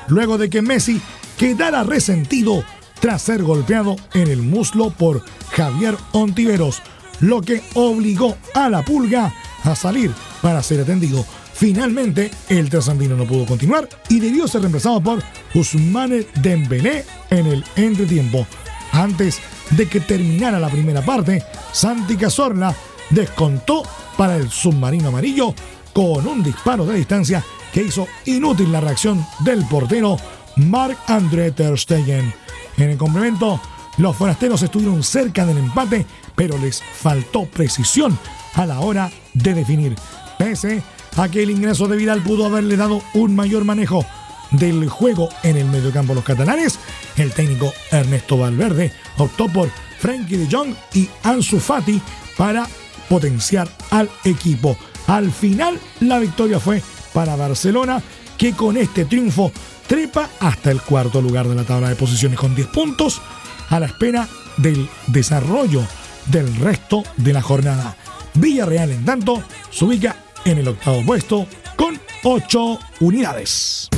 luego 0.08 0.38
de 0.38 0.50
que 0.50 0.62
Messi 0.62 1.02
quedara 1.38 1.84
resentido 1.84 2.64
tras 3.00 3.22
ser 3.22 3.44
golpeado 3.44 3.96
en 4.14 4.28
el 4.28 4.42
muslo 4.42 4.90
por 4.90 5.24
Javier 5.52 5.96
Ontiveros, 6.12 6.82
lo 7.20 7.42
que 7.42 7.62
obligó 7.76 8.38
a 8.54 8.70
la 8.70 8.84
pulga 8.84 9.34
a 9.64 9.76
salir 9.76 10.12
para 10.42 10.64
ser 10.64 10.82
atendido. 10.82 11.26
Finalmente, 11.54 12.30
el 12.50 12.70
trasandino 12.70 13.16
no 13.16 13.26
pudo 13.26 13.46
continuar 13.46 13.90
y 14.10 14.20
debió 14.20 14.48
ser 14.48 14.62
reemplazado 14.62 15.02
por 15.02 15.24
Ousmane 15.56 16.28
Dembélé 16.36 17.06
en 17.30 17.48
el 17.48 17.64
entretiempo. 17.76 18.46
Antes 18.92 19.40
de 19.72 19.88
que 19.88 20.00
terminara 20.00 20.60
la 20.60 20.70
primera 20.70 21.04
parte, 21.04 21.44
Santi 21.72 22.16
Cazorla 22.16 22.76
descontó 23.10 23.84
para 24.18 24.36
el 24.36 24.50
submarino 24.50 25.10
amarillo 25.10 25.54
con 25.94 26.28
un 26.28 26.44
disparo 26.44 26.86
de 26.86 26.96
distancia 26.96 27.44
que 27.74 27.84
hizo 27.84 28.08
inútil 28.26 28.72
la 28.72 28.82
reacción 28.82 29.26
del 29.40 29.66
portero 29.66 30.18
Marc-André 30.56 31.52
Ter 31.52 31.78
Stegen. 31.78 32.34
En 32.78 32.90
el 32.90 32.98
complemento, 32.98 33.60
los 33.98 34.16
forasteros 34.16 34.62
estuvieron 34.62 35.04
cerca 35.04 35.46
del 35.46 35.58
empate, 35.58 36.06
pero 36.36 36.58
les 36.58 36.82
faltó 36.82 37.46
precisión 37.46 38.18
a 38.54 38.66
la 38.66 38.80
hora 38.80 39.12
de 39.34 39.54
definir. 39.54 39.96
Pese 40.38 40.84
a 41.16 41.30
que 41.30 41.44
el 41.44 41.50
ingreso 41.50 41.88
de 41.88 41.98
Vidal 41.98 42.22
pudo 42.22 42.46
haberle 42.46 42.78
dado 42.78 43.02
un 43.14 43.36
mayor 43.36 43.66
manejo 43.66 44.06
del 44.52 44.88
juego 44.88 45.30
en 45.44 45.58
el 45.58 45.66
mediocampo 45.66 46.14
los 46.14 46.24
catalanes, 46.24 46.80
el 47.18 47.34
técnico 47.34 47.74
Ernesto 47.92 48.38
Valverde 48.38 48.94
optó 49.18 49.48
por 49.48 49.70
Frankie 50.00 50.38
de 50.38 50.48
Jong 50.50 50.76
y 50.94 51.10
Ansu 51.24 51.60
Fati 51.60 52.02
para 52.38 52.68
potenciar 53.10 53.68
al 53.92 54.10
equipo. 54.24 54.78
Al 55.08 55.32
final, 55.32 55.80
la 56.00 56.20
victoria 56.20 56.60
fue 56.60 56.82
para 57.14 57.36
Barcelona, 57.36 58.02
que 58.38 58.54
con 58.54 58.78
este 58.78 59.06
triunfo 59.06 59.52
trepa 59.88 60.30
hasta 60.40 60.72
el 60.72 60.82
cuarto 60.82 61.22
lugar 61.22 61.48
de 61.48 61.56
la 61.56 61.64
tabla 61.64 61.90
de 61.90 61.96
posiciones 61.96 62.38
con 62.38 62.56
10 62.56 62.68
puntos, 62.68 63.22
a 63.70 63.80
la 63.80 63.88
espera 63.88 64.28
del 64.58 64.90
desarrollo 65.08 65.82
del 66.28 66.54
resto 66.58 67.04
de 67.18 67.34
la 67.34 67.42
jornada. 67.42 67.96
Villarreal, 68.34 68.92
en 68.92 69.06
tanto, 69.06 69.44
se 69.72 69.86
ubica 69.86 70.16
en 70.46 70.60
el 70.60 70.68
octavo 70.68 71.04
puesto 71.06 71.48
con 71.76 72.00
8 72.24 72.80
unidades. 73.00 73.90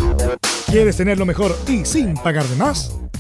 ¿Quieres 0.68 0.98
tener 0.98 1.18
lo 1.18 1.26
mejor 1.26 1.58
y 1.68 1.84
sin 1.86 2.14
pagar 2.14 2.46
de 2.46 2.56
más? 2.56 2.92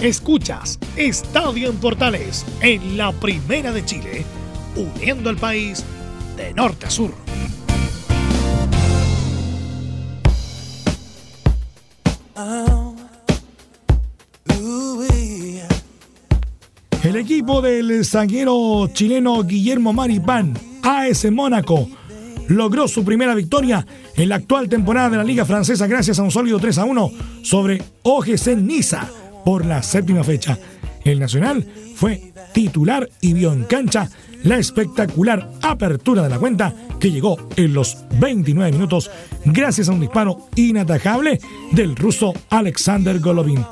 Escuchas 0.00 0.78
Estadio 0.96 1.70
en 1.70 1.76
Portales 1.76 2.44
en 2.60 2.98
la 2.98 3.12
Primera 3.12 3.72
de 3.72 3.84
Chile, 3.84 4.24
uniendo 4.76 5.30
al 5.30 5.36
país 5.36 5.84
de 6.36 6.52
norte 6.52 6.86
a 6.86 6.90
sur. 6.90 7.14
El 17.02 17.16
equipo 17.16 17.62
del 17.62 18.04
zaguero 18.04 18.88
chileno 18.92 19.42
Guillermo 19.44 19.92
Maripán, 19.94 20.58
AS 20.82 21.30
Mónaco, 21.30 21.88
logró 22.48 22.86
su 22.86 23.04
primera 23.04 23.34
victoria 23.34 23.86
en 24.16 24.28
la 24.28 24.36
actual 24.36 24.68
temporada 24.68 25.10
de 25.10 25.16
la 25.16 25.24
Liga 25.24 25.46
Francesa 25.46 25.86
gracias 25.86 26.18
a 26.18 26.22
un 26.22 26.30
sólido 26.30 26.58
3 26.58 26.78
a 26.78 26.84
1 26.84 27.10
sobre 27.42 27.82
OGC 28.02 28.56
Niza 28.56 29.08
por 29.46 29.64
la 29.64 29.80
séptima 29.80 30.24
fecha. 30.24 30.58
El 31.04 31.20
Nacional 31.20 31.64
fue 31.94 32.32
titular 32.52 33.08
y 33.20 33.32
vio 33.32 33.52
en 33.52 33.62
cancha 33.62 34.10
la 34.42 34.58
espectacular 34.58 35.52
apertura 35.62 36.24
de 36.24 36.28
la 36.28 36.40
cuenta 36.40 36.74
que 36.98 37.12
llegó 37.12 37.38
en 37.54 37.72
los 37.72 37.96
29 38.18 38.72
minutos 38.72 39.08
gracias 39.44 39.88
a 39.88 39.92
un 39.92 40.00
disparo 40.00 40.48
inatajable 40.56 41.38
del 41.70 41.94
ruso 41.94 42.34
Alexander 42.50 43.20
Golovin. 43.20 43.64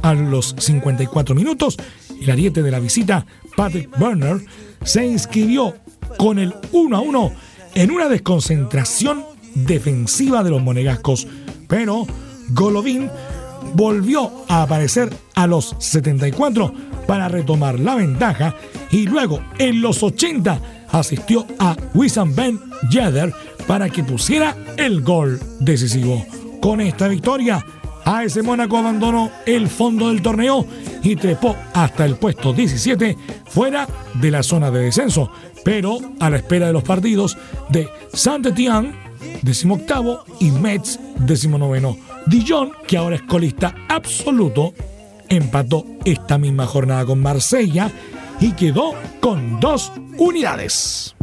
A 0.00 0.14
los 0.14 0.54
54 0.60 1.34
minutos, 1.34 1.76
el 2.22 2.30
ariete 2.30 2.62
de 2.62 2.70
la 2.70 2.78
visita, 2.78 3.26
Patrick 3.56 4.00
Werner, 4.00 4.44
se 4.84 5.04
inscribió 5.04 5.74
con 6.18 6.38
el 6.38 6.54
1 6.70 6.96
a 6.96 7.00
1 7.00 7.32
en 7.74 7.90
una 7.90 8.08
desconcentración 8.08 9.24
defensiva 9.56 10.44
de 10.44 10.50
los 10.50 10.62
monegascos, 10.62 11.26
pero 11.66 12.06
Golovin 12.50 13.10
volvió 13.74 14.30
a 14.48 14.62
aparecer 14.62 15.14
a 15.34 15.46
los 15.46 15.76
74 15.78 16.72
para 17.06 17.28
retomar 17.28 17.78
la 17.78 17.94
ventaja 17.94 18.54
y 18.90 19.06
luego 19.06 19.40
en 19.58 19.80
los 19.80 20.02
80 20.02 20.60
asistió 20.90 21.46
a 21.58 21.76
Wissam 21.94 22.34
Ben 22.34 22.60
Yedder 22.90 23.32
para 23.66 23.88
que 23.88 24.04
pusiera 24.04 24.56
el 24.76 25.02
gol 25.02 25.40
decisivo. 25.60 26.24
Con 26.60 26.80
esta 26.80 27.08
victoria, 27.08 27.64
AS 28.04 28.42
Mónaco 28.42 28.78
abandonó 28.78 29.30
el 29.46 29.68
fondo 29.68 30.08
del 30.08 30.22
torneo 30.22 30.66
y 31.02 31.16
trepó 31.16 31.56
hasta 31.74 32.04
el 32.04 32.16
puesto 32.16 32.52
17 32.52 33.16
fuera 33.46 33.86
de 34.14 34.30
la 34.30 34.42
zona 34.42 34.70
de 34.70 34.80
descenso, 34.80 35.30
pero 35.64 35.98
a 36.20 36.30
la 36.30 36.36
espera 36.36 36.68
de 36.68 36.72
los 36.72 36.84
partidos 36.84 37.36
de 37.68 37.88
Saint-Étienne, 38.12 39.05
18 39.42 40.24
y 40.40 40.50
Metz, 40.50 40.98
19. 41.26 41.96
Dijon, 42.26 42.72
que 42.86 42.96
ahora 42.96 43.16
es 43.16 43.22
colista 43.22 43.74
absoluto, 43.88 44.74
empató 45.28 45.84
esta 46.04 46.38
misma 46.38 46.66
jornada 46.66 47.04
con 47.04 47.20
Marsella 47.20 47.90
y 48.40 48.52
quedó 48.52 48.94
con 49.20 49.60
dos 49.60 49.92
unidades. 50.18 51.14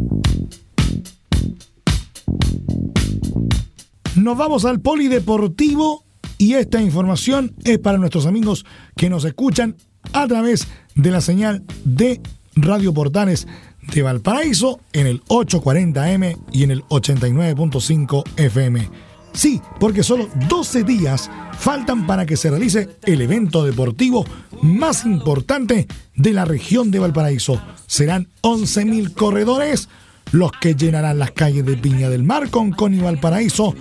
Nos 4.15 4.37
vamos 4.37 4.63
al 4.65 4.79
polideportivo 4.79 6.05
Y 6.37 6.53
esta 6.53 6.81
información 6.81 7.55
es 7.63 7.79
para 7.79 7.97
nuestros 7.97 8.25
amigos 8.25 8.65
que 8.95 9.09
nos 9.09 9.23
escuchan 9.23 9.75
a 10.11 10.27
través 10.27 10.67
de 10.95 11.11
la 11.11 11.21
señal 11.21 11.63
de 11.85 12.21
Radio 12.55 12.93
Portales 12.93 13.47
de 13.93 14.01
Valparaíso 14.01 14.79
en 14.93 15.07
el 15.07 15.23
840M 15.25 16.37
y 16.51 16.63
en 16.63 16.71
el 16.71 16.83
89.5 16.83 18.23
FM. 18.37 18.89
Sí, 19.33 19.61
porque 19.79 20.03
solo 20.03 20.29
12 20.47 20.83
días 20.83 21.29
faltan 21.57 22.05
para 22.05 22.25
que 22.25 22.37
se 22.37 22.51
realice 22.51 22.89
el 23.03 23.21
evento 23.21 23.65
deportivo 23.65 24.25
más 24.61 25.05
importante 25.05 25.87
de 26.15 26.33
la 26.33 26.45
región 26.45 26.91
de 26.91 26.99
Valparaíso. 26.99 27.61
Serán 27.87 28.29
11.000 28.41 29.13
corredores 29.13 29.89
los 30.31 30.51
que 30.51 30.75
llenarán 30.75 31.19
las 31.19 31.31
calles 31.31 31.65
de 31.65 31.77
Piña 31.77 32.09
del 32.09 32.23
Mar 32.23 32.49
con 32.49 32.71
Coni 32.71 32.99
Valparaíso 32.99 33.75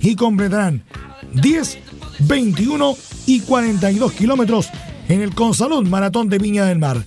y 0.00 0.14
completarán 0.14 0.84
10, 1.34 1.78
21 2.20 2.96
y 3.26 3.40
42 3.40 4.12
kilómetros 4.12 4.68
en 5.08 5.22
el 5.22 5.34
Consalud 5.34 5.86
Maratón 5.86 6.28
de 6.28 6.38
Viña 6.38 6.64
del 6.66 6.78
Mar. 6.78 7.04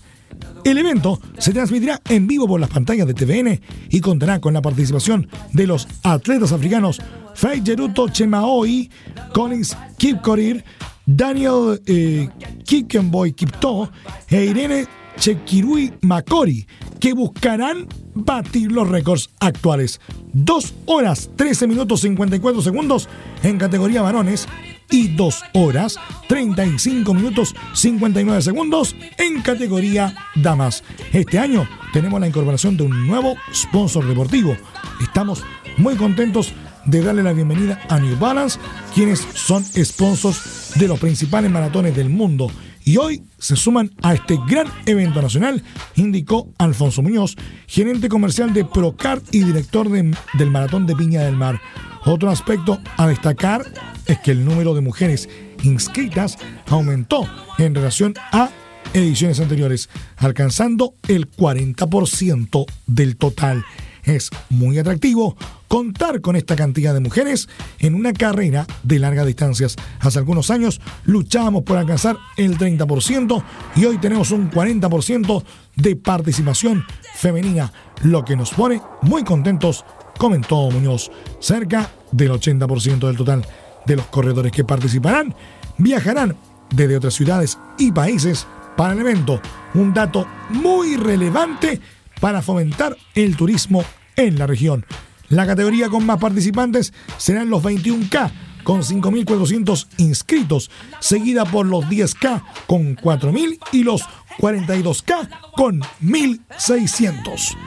El 0.64 0.78
evento 0.78 1.20
se 1.38 1.54
transmitirá 1.54 2.00
en 2.08 2.28
vivo 2.28 2.48
por 2.48 2.60
las 2.60 2.70
pantallas 2.70 3.08
de 3.08 3.14
TVN 3.14 3.60
y 3.90 4.00
contará 4.00 4.40
con 4.40 4.54
la 4.54 4.62
participación 4.62 5.28
de 5.54 5.66
los 5.66 5.88
atletas 6.04 6.52
africanos 6.52 7.02
Feijeruto 7.34 8.10
Chemaoi, 8.10 8.90
Collins 9.34 9.76
Kipkorir, 9.98 10.64
Daniel 11.06 11.82
eh, 11.88 12.30
Kikenboy 12.64 13.34
Kipto 13.34 13.92
e 14.30 14.46
Irene 14.46 14.86
Chekirui 15.18 15.94
Makori, 16.02 16.66
que 17.00 17.14
buscarán 17.14 17.88
batir 18.14 18.72
los 18.72 18.88
récords 18.88 19.30
actuales. 19.40 20.00
2 20.34 20.74
horas 20.86 21.30
13 21.36 21.68
minutos 21.68 22.02
54 22.02 22.62
segundos 22.62 23.10
en 23.44 23.58
categoría 23.58 24.02
varones 24.02 24.48
y 24.92 25.08
2 25.08 25.44
horas 25.54 25.98
35 26.28 27.14
minutos 27.14 27.56
59 27.74 28.42
segundos 28.42 28.96
en 29.18 29.42
categoría 29.42 30.14
damas. 30.36 30.84
Este 31.14 31.40
año 31.40 31.68
tenemos 31.94 32.20
la 32.20 32.28
incorporación 32.28 32.78
de 32.78 32.84
un 32.84 33.08
nuevo 33.08 33.36
sponsor 33.54 34.06
deportivo. 34.08 34.56
Estamos 35.02 35.44
muy 35.78 35.96
contentos 35.96 36.54
de 36.86 37.02
darle 37.02 37.24
la 37.24 37.34
bienvenida 37.34 37.80
a 37.90 38.00
New 38.00 38.18
Balance, 38.18 38.60
quienes 38.94 39.20
son 39.34 39.64
sponsors 39.64 40.74
de 40.76 40.88
los 40.88 41.00
principales 41.00 41.50
maratones 41.50 41.96
del 41.96 42.10
mundo 42.10 42.52
y 42.84 42.98
hoy 42.98 43.24
se 43.38 43.56
suman 43.56 43.92
a 44.02 44.14
este 44.14 44.38
gran 44.48 44.68
evento 44.86 45.22
nacional, 45.22 45.64
indicó 45.96 46.50
Alfonso 46.58 47.02
Muñoz, 47.02 47.36
gerente 47.68 48.10
comercial 48.10 48.54
de 48.54 48.66
Procar 48.66 49.22
y 49.32 49.44
director 49.44 49.90
del 49.90 50.52
Maratón 50.52 50.88
de 50.88 50.96
Piña 50.96 51.22
del 51.22 51.36
Mar. 51.36 51.62
Otro 52.06 52.32
aspecto 52.32 52.80
a 52.98 53.08
destacar 53.08 53.64
es 54.06 54.20
que 54.20 54.32
el 54.32 54.46
número 54.46 54.74
de 54.74 54.82
mujeres 54.82 55.30
inscritas 55.64 56.38
aumentó 56.68 57.28
en 57.58 57.76
relación 57.76 58.14
a 58.32 58.50
ediciones 58.94 59.40
anteriores, 59.40 59.90
alcanzando 60.18 60.94
el 61.08 61.30
40% 61.30 62.66
del 62.88 63.18
total. 63.18 63.64
Es 64.04 64.30
muy 64.50 64.80
atractivo 64.80 65.38
contar 65.68 66.22
con 66.22 66.36
esta 66.36 66.56
cantidad 66.56 66.94
de 66.94 67.00
mujeres 67.00 67.48
en 67.80 67.96
una 67.96 68.14
carrera 68.14 68.66
de 68.84 69.00
largas 69.00 69.26
distancias. 69.26 69.76
Hace 70.00 70.20
algunos 70.20 70.50
años 70.50 70.82
luchábamos 71.06 71.64
por 71.64 71.78
alcanzar 71.78 72.18
el 72.36 72.58
30% 72.58 73.44
y 73.76 73.86
hoy 73.86 73.98
tenemos 74.00 74.32
un 74.32 74.50
40% 74.50 75.44
de 75.76 75.96
participación 75.96 76.84
femenina, 77.16 77.72
lo 78.04 78.26
que 78.26 78.36
nos 78.36 78.52
pone 78.52 78.82
muy 79.02 79.24
contentos, 79.24 79.86
comentó 80.18 80.70
Muñoz. 80.72 81.12
Cerca 81.40 81.92
del 82.12 82.32
80% 82.32 83.08
del 83.08 83.16
total 83.16 83.46
de 83.86 83.96
los 83.96 84.06
corredores 84.08 84.52
que 84.52 84.64
participarán 84.64 85.34
viajarán 85.78 86.36
desde 86.70 86.98
otras 86.98 87.14
ciudades 87.14 87.58
y 87.78 87.92
países 87.92 88.48
para 88.78 88.94
el 88.94 89.00
evento. 89.00 89.42
Un 89.74 89.94
dato 89.94 90.28
muy 90.50 90.98
relevante 90.98 91.80
para 92.20 92.42
fomentar 92.42 92.96
el 93.16 93.36
turismo 93.36 93.84
en 94.16 94.38
la 94.38 94.48
región. 94.48 94.86
La 95.30 95.46
categoría 95.46 95.90
con 95.90 96.06
más 96.06 96.20
participantes 96.20 96.94
serán 97.18 97.50
los 97.50 97.64
21K 97.64 98.32
con 98.64 98.82
5.400 98.82 99.88
inscritos, 99.98 100.70
seguida 101.00 101.46
por 101.46 101.66
los 101.66 101.86
10K 101.86 102.44
con 102.68 102.96
4.000 102.96 103.58
y 103.72 103.84
los 103.84 104.04
42K 104.38 105.30
con 105.56 105.82
1.600. 106.04 107.58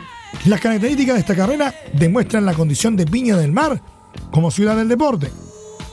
Las 0.46 0.61
características 0.61 1.14
de 1.14 1.20
esta 1.20 1.35
carrera 1.35 1.74
demuestran 1.94 2.44
la 2.44 2.55
condición 2.55 2.96
de 2.96 3.07
Viña 3.07 3.37
del 3.37 3.53
Mar 3.53 3.81
como 4.31 4.50
ciudad 4.50 4.77
del 4.77 4.88
deporte 4.88 5.31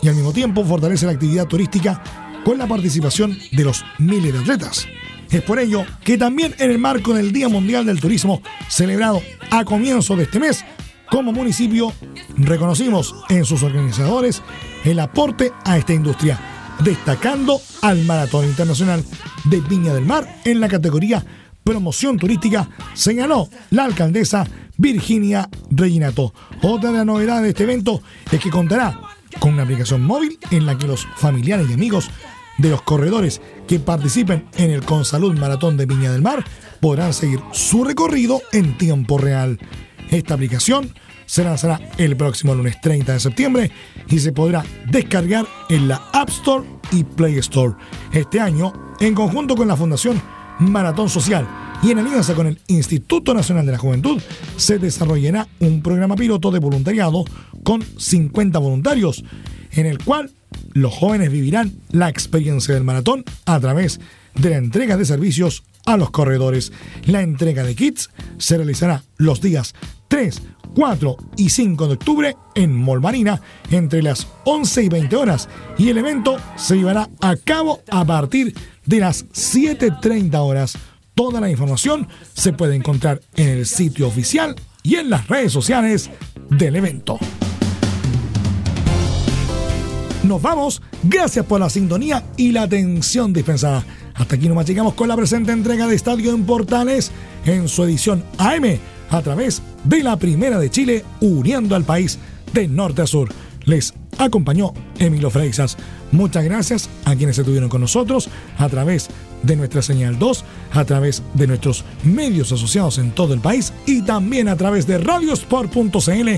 y 0.02 0.08
al 0.08 0.16
mismo 0.16 0.34
tiempo 0.34 0.66
fortalece 0.66 1.06
la 1.06 1.14
actividad 1.14 1.48
turística 1.48 2.02
con 2.44 2.58
la 2.58 2.68
participación 2.68 3.38
de 3.52 3.64
los 3.64 3.84
miles 4.00 4.34
de 4.34 4.40
atletas. 4.40 4.88
Es 5.30 5.42
por 5.42 5.60
ello 5.60 5.86
que 6.04 6.18
también 6.18 6.56
en 6.60 6.72
el 6.72 6.80
marco 6.80 7.14
del 7.14 7.32
Día 7.32 7.48
Mundial 7.48 7.86
del 7.86 8.02
Turismo, 8.02 8.42
celebrado 8.68 9.22
a 9.50 9.64
comienzo 9.64 10.16
de 10.16 10.24
este 10.24 10.40
mes, 10.40 10.66
como 11.10 11.32
municipio 11.32 11.94
reconocimos 12.38 13.16
en 13.30 13.46
sus 13.46 13.64
organizadores 13.64 14.42
el 14.84 15.00
aporte 15.00 15.52
a 15.66 15.78
esta 15.78 15.94
industria, 15.94 16.40
destacando 16.80 17.62
al 17.82 18.04
Maratón 18.04 18.46
Internacional 18.46 19.04
de 19.46 19.62
Viña 19.62 19.94
del 19.94 20.06
Mar 20.06 20.40
en 20.44 20.60
la 20.60 20.68
categoría 20.68 21.24
Promoción 21.64 22.18
Turística, 22.18 22.68
señaló 22.94 23.48
la 23.70 23.84
alcaldesa 23.84 24.48
Virginia 24.78 25.48
Reginato. 25.70 26.34
Otra 26.62 26.92
de 26.92 26.98
las 26.98 27.06
novedades 27.06 27.44
de 27.44 27.50
este 27.50 27.64
evento 27.64 28.02
es 28.32 28.40
que 28.40 28.50
contará 28.50 29.00
con 29.40 29.54
una 29.54 29.64
aplicación 29.64 30.02
móvil 30.02 30.40
en 30.52 30.66
la 30.66 30.78
que 30.78 30.88
los 30.88 31.08
familiares 31.16 31.68
y 31.70 31.74
amigos 31.74 32.10
de 32.58 32.70
los 32.70 32.82
corredores 32.82 33.42
que 33.68 33.80
participen 33.80 34.46
en 34.58 34.72
el 34.72 34.84
Consalud 34.84 35.38
Maratón 35.38 35.78
de 35.78 35.86
Viña 35.86 36.12
del 36.12 36.22
Mar 36.22 36.46
podrán 36.80 37.14
seguir 37.14 37.40
su 37.52 37.84
recorrido 37.84 38.42
en 38.52 38.78
tiempo 38.78 39.18
real. 39.18 39.60
Esta 40.10 40.34
aplicación 40.34 40.94
se 41.26 41.44
lanzará 41.44 41.80
el 41.98 42.18
próximo 42.18 42.54
lunes 42.54 42.80
30 42.82 43.14
de 43.14 43.20
septiembre 43.20 43.72
y 44.08 44.20
se 44.20 44.34
podrá 44.34 44.64
descargar 44.90 45.46
en 45.70 45.88
la 45.88 46.02
App 46.14 46.30
Store 46.30 46.68
y 46.92 47.04
Play 47.04 47.38
Store. 47.38 47.76
Este 48.12 48.40
año, 48.40 48.74
en 49.00 49.16
conjunto 49.16 49.56
con 49.56 49.68
la 49.68 49.78
Fundación 49.78 50.22
Maratón 50.60 51.10
Social 51.10 51.48
y 51.84 51.92
en 51.92 52.00
alianza 52.00 52.36
con 52.36 52.48
el 52.48 52.60
Instituto 52.68 53.34
Nacional 53.34 53.66
de 53.66 53.72
la 53.72 53.78
Juventud, 53.78 54.22
se 54.56 54.78
desarrollará 54.78 55.48
un 55.60 55.82
programa 55.82 56.16
piloto 56.16 56.52
de 56.52 56.60
voluntariado 56.60 57.26
con 57.64 57.82
50 57.82 58.60
voluntarios, 58.60 59.24
en 59.72 59.86
el 59.88 59.98
cual 60.04 60.32
los 60.74 60.94
jóvenes 60.94 61.32
vivirán 61.32 61.74
la 61.90 62.10
experiencia 62.10 62.74
del 62.74 62.84
maratón 62.84 63.24
a 63.46 63.60
través 63.60 64.00
de 64.36 64.52
la 64.52 64.58
entrega 64.58 64.98
de 64.98 65.06
servicios 65.06 65.64
a 65.86 65.98
los 65.98 66.12
corredores. 66.12 66.72
La 67.06 67.22
entrega 67.22 67.64
de 67.64 67.76
kits 67.76 68.10
se 68.38 68.58
realizará 68.58 69.04
los 69.18 69.42
días 69.42 69.74
3, 70.08 70.42
4 70.76 71.18
y 71.38 71.50
5 71.50 71.88
de 71.88 71.94
octubre 71.94 72.36
en 72.56 72.76
Molmarina 72.76 73.42
entre 73.72 74.04
las 74.04 74.28
11 74.46 74.84
y 74.84 74.90
20 74.90 75.16
horas 75.16 75.50
y 75.78 75.90
el 75.90 75.98
evento 75.98 76.38
se 76.56 76.76
llevará 76.76 77.10
a 77.22 77.36
cabo 77.36 77.82
a 77.90 78.06
partir 78.06 78.54
de 78.86 79.00
las 79.00 79.26
7.30 79.30 80.36
horas. 80.38 80.78
Toda 81.24 81.40
la 81.40 81.52
información 81.52 82.08
se 82.34 82.52
puede 82.52 82.76
encontrar 82.76 83.22
en 83.36 83.50
el 83.50 83.68
sitio 83.68 84.08
oficial 84.08 84.56
y 84.82 84.96
en 84.96 85.12
las 85.12 85.28
redes 85.28 85.52
sociales 85.52 86.10
del 86.50 86.76
evento. 86.76 87.20
Nos 90.24 90.42
vamos, 90.42 90.82
gracias 91.04 91.46
por 91.46 91.60
la 91.60 91.70
sintonía 91.70 92.24
y 92.38 92.52
la 92.52 92.64
atención 92.64 93.34
dispensada. 93.34 93.86
Hasta 94.16 94.36
aquí 94.36 94.50
nos 94.50 94.66
llegamos 94.66 94.96
con 94.96 95.10
la 95.10 95.16
presente 95.16 95.52
entrega 95.52 95.86
de 95.86 95.94
Estadio 95.94 96.34
en 96.34 96.44
Portales 96.44 97.12
en 97.46 97.68
su 97.68 97.84
edición 97.84 98.24
AM 98.40 98.80
a 99.12 99.22
través 99.22 99.62
de 99.84 100.02
la 100.02 100.18
Primera 100.18 100.58
de 100.58 100.72
Chile, 100.72 101.06
uniendo 101.20 101.76
al 101.76 101.84
país 101.84 102.18
de 102.52 102.68
norte 102.68 103.04
a 103.04 103.06
sur. 103.06 103.30
Les 103.66 103.94
acompañó 104.18 104.74
Emilio 104.98 105.30
Freixas. 105.30 105.78
Muchas 106.12 106.44
gracias 106.46 106.90
a 107.06 107.16
quienes 107.16 107.38
estuvieron 107.38 107.70
con 107.70 107.82
nosotros 107.82 108.28
a 108.58 108.68
través 108.70 109.08
de 109.44 109.56
nuestra 109.56 109.82
señal 109.82 110.20
2, 110.20 110.46
a 110.72 110.86
través 110.86 111.24
de 111.34 111.48
nuestros 111.48 111.84
medios 112.04 112.52
asociados 112.52 112.98
en 112.98 113.12
todo 113.12 113.34
el 113.34 113.40
país 113.40 113.74
y 113.86 114.02
también 114.02 114.48
a 114.48 114.56
través 114.56 114.88
de 114.88 114.98
radiosport.cl, 114.98 116.30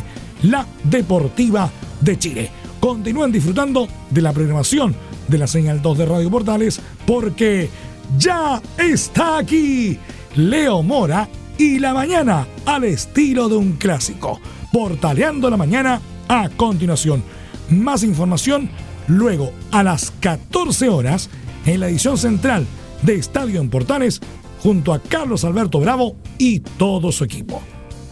la 0.43 0.67
deportiva 0.83 1.71
de 2.01 2.17
Chile. 2.17 2.51
Continúen 2.79 3.31
disfrutando 3.31 3.87
de 4.09 4.21
la 4.21 4.33
programación 4.33 4.95
de 5.27 5.37
la 5.37 5.47
señal 5.47 5.81
2 5.81 5.97
de 5.97 6.05
Radio 6.05 6.29
Portales 6.29 6.81
porque 7.05 7.69
ya 8.17 8.61
está 8.77 9.37
aquí 9.37 9.97
Leo 10.35 10.83
Mora 10.83 11.29
y 11.57 11.79
la 11.79 11.93
mañana 11.93 12.47
al 12.65 12.83
estilo 12.83 13.47
de 13.47 13.55
un 13.55 13.73
clásico. 13.73 14.39
Portaleando 14.71 15.49
la 15.49 15.57
mañana 15.57 16.01
a 16.27 16.49
continuación. 16.49 17.23
Más 17.69 18.03
información 18.03 18.69
luego 19.07 19.51
a 19.71 19.83
las 19.83 20.11
14 20.19 20.89
horas 20.89 21.29
en 21.65 21.79
la 21.79 21.87
edición 21.87 22.17
central 22.17 22.65
de 23.05 23.15
Estadio 23.15 23.61
en 23.61 23.69
Portales 23.69 24.21
junto 24.61 24.93
a 24.93 24.99
Carlos 24.99 25.43
Alberto 25.43 25.79
Bravo 25.79 26.15
y 26.37 26.59
todo 26.59 27.11
su 27.11 27.23
equipo. 27.23 27.61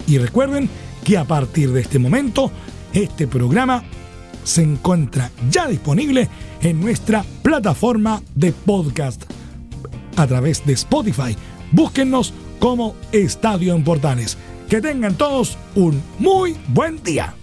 Y 0.08 0.17
recuerden 0.17 0.69
que 1.04 1.17
a 1.17 1.25
partir 1.25 1.71
de 1.71 1.82
este 1.82 1.99
momento, 1.99 2.51
este 2.93 3.27
programa 3.27 3.84
se 4.43 4.63
encuentra 4.63 5.32
ya 5.49 5.67
disponible 5.67 6.27
en 6.62 6.80
nuestra 6.80 7.23
plataforma 7.41 8.21
de 8.36 8.51
podcast 8.51 9.23
a 10.17 10.27
través 10.27 10.65
de 10.65 10.73
Spotify. 10.73 11.36
Búsquennos 11.71 12.34
como 12.60 12.95
Estadio 13.12 13.75
en 13.75 13.84
Portales. 13.84 14.38
Que 14.69 14.82
tengan 14.82 15.15
todos 15.15 15.58
un 15.75 16.01
muy 16.19 16.56
buen 16.69 17.01
día. 17.04 17.36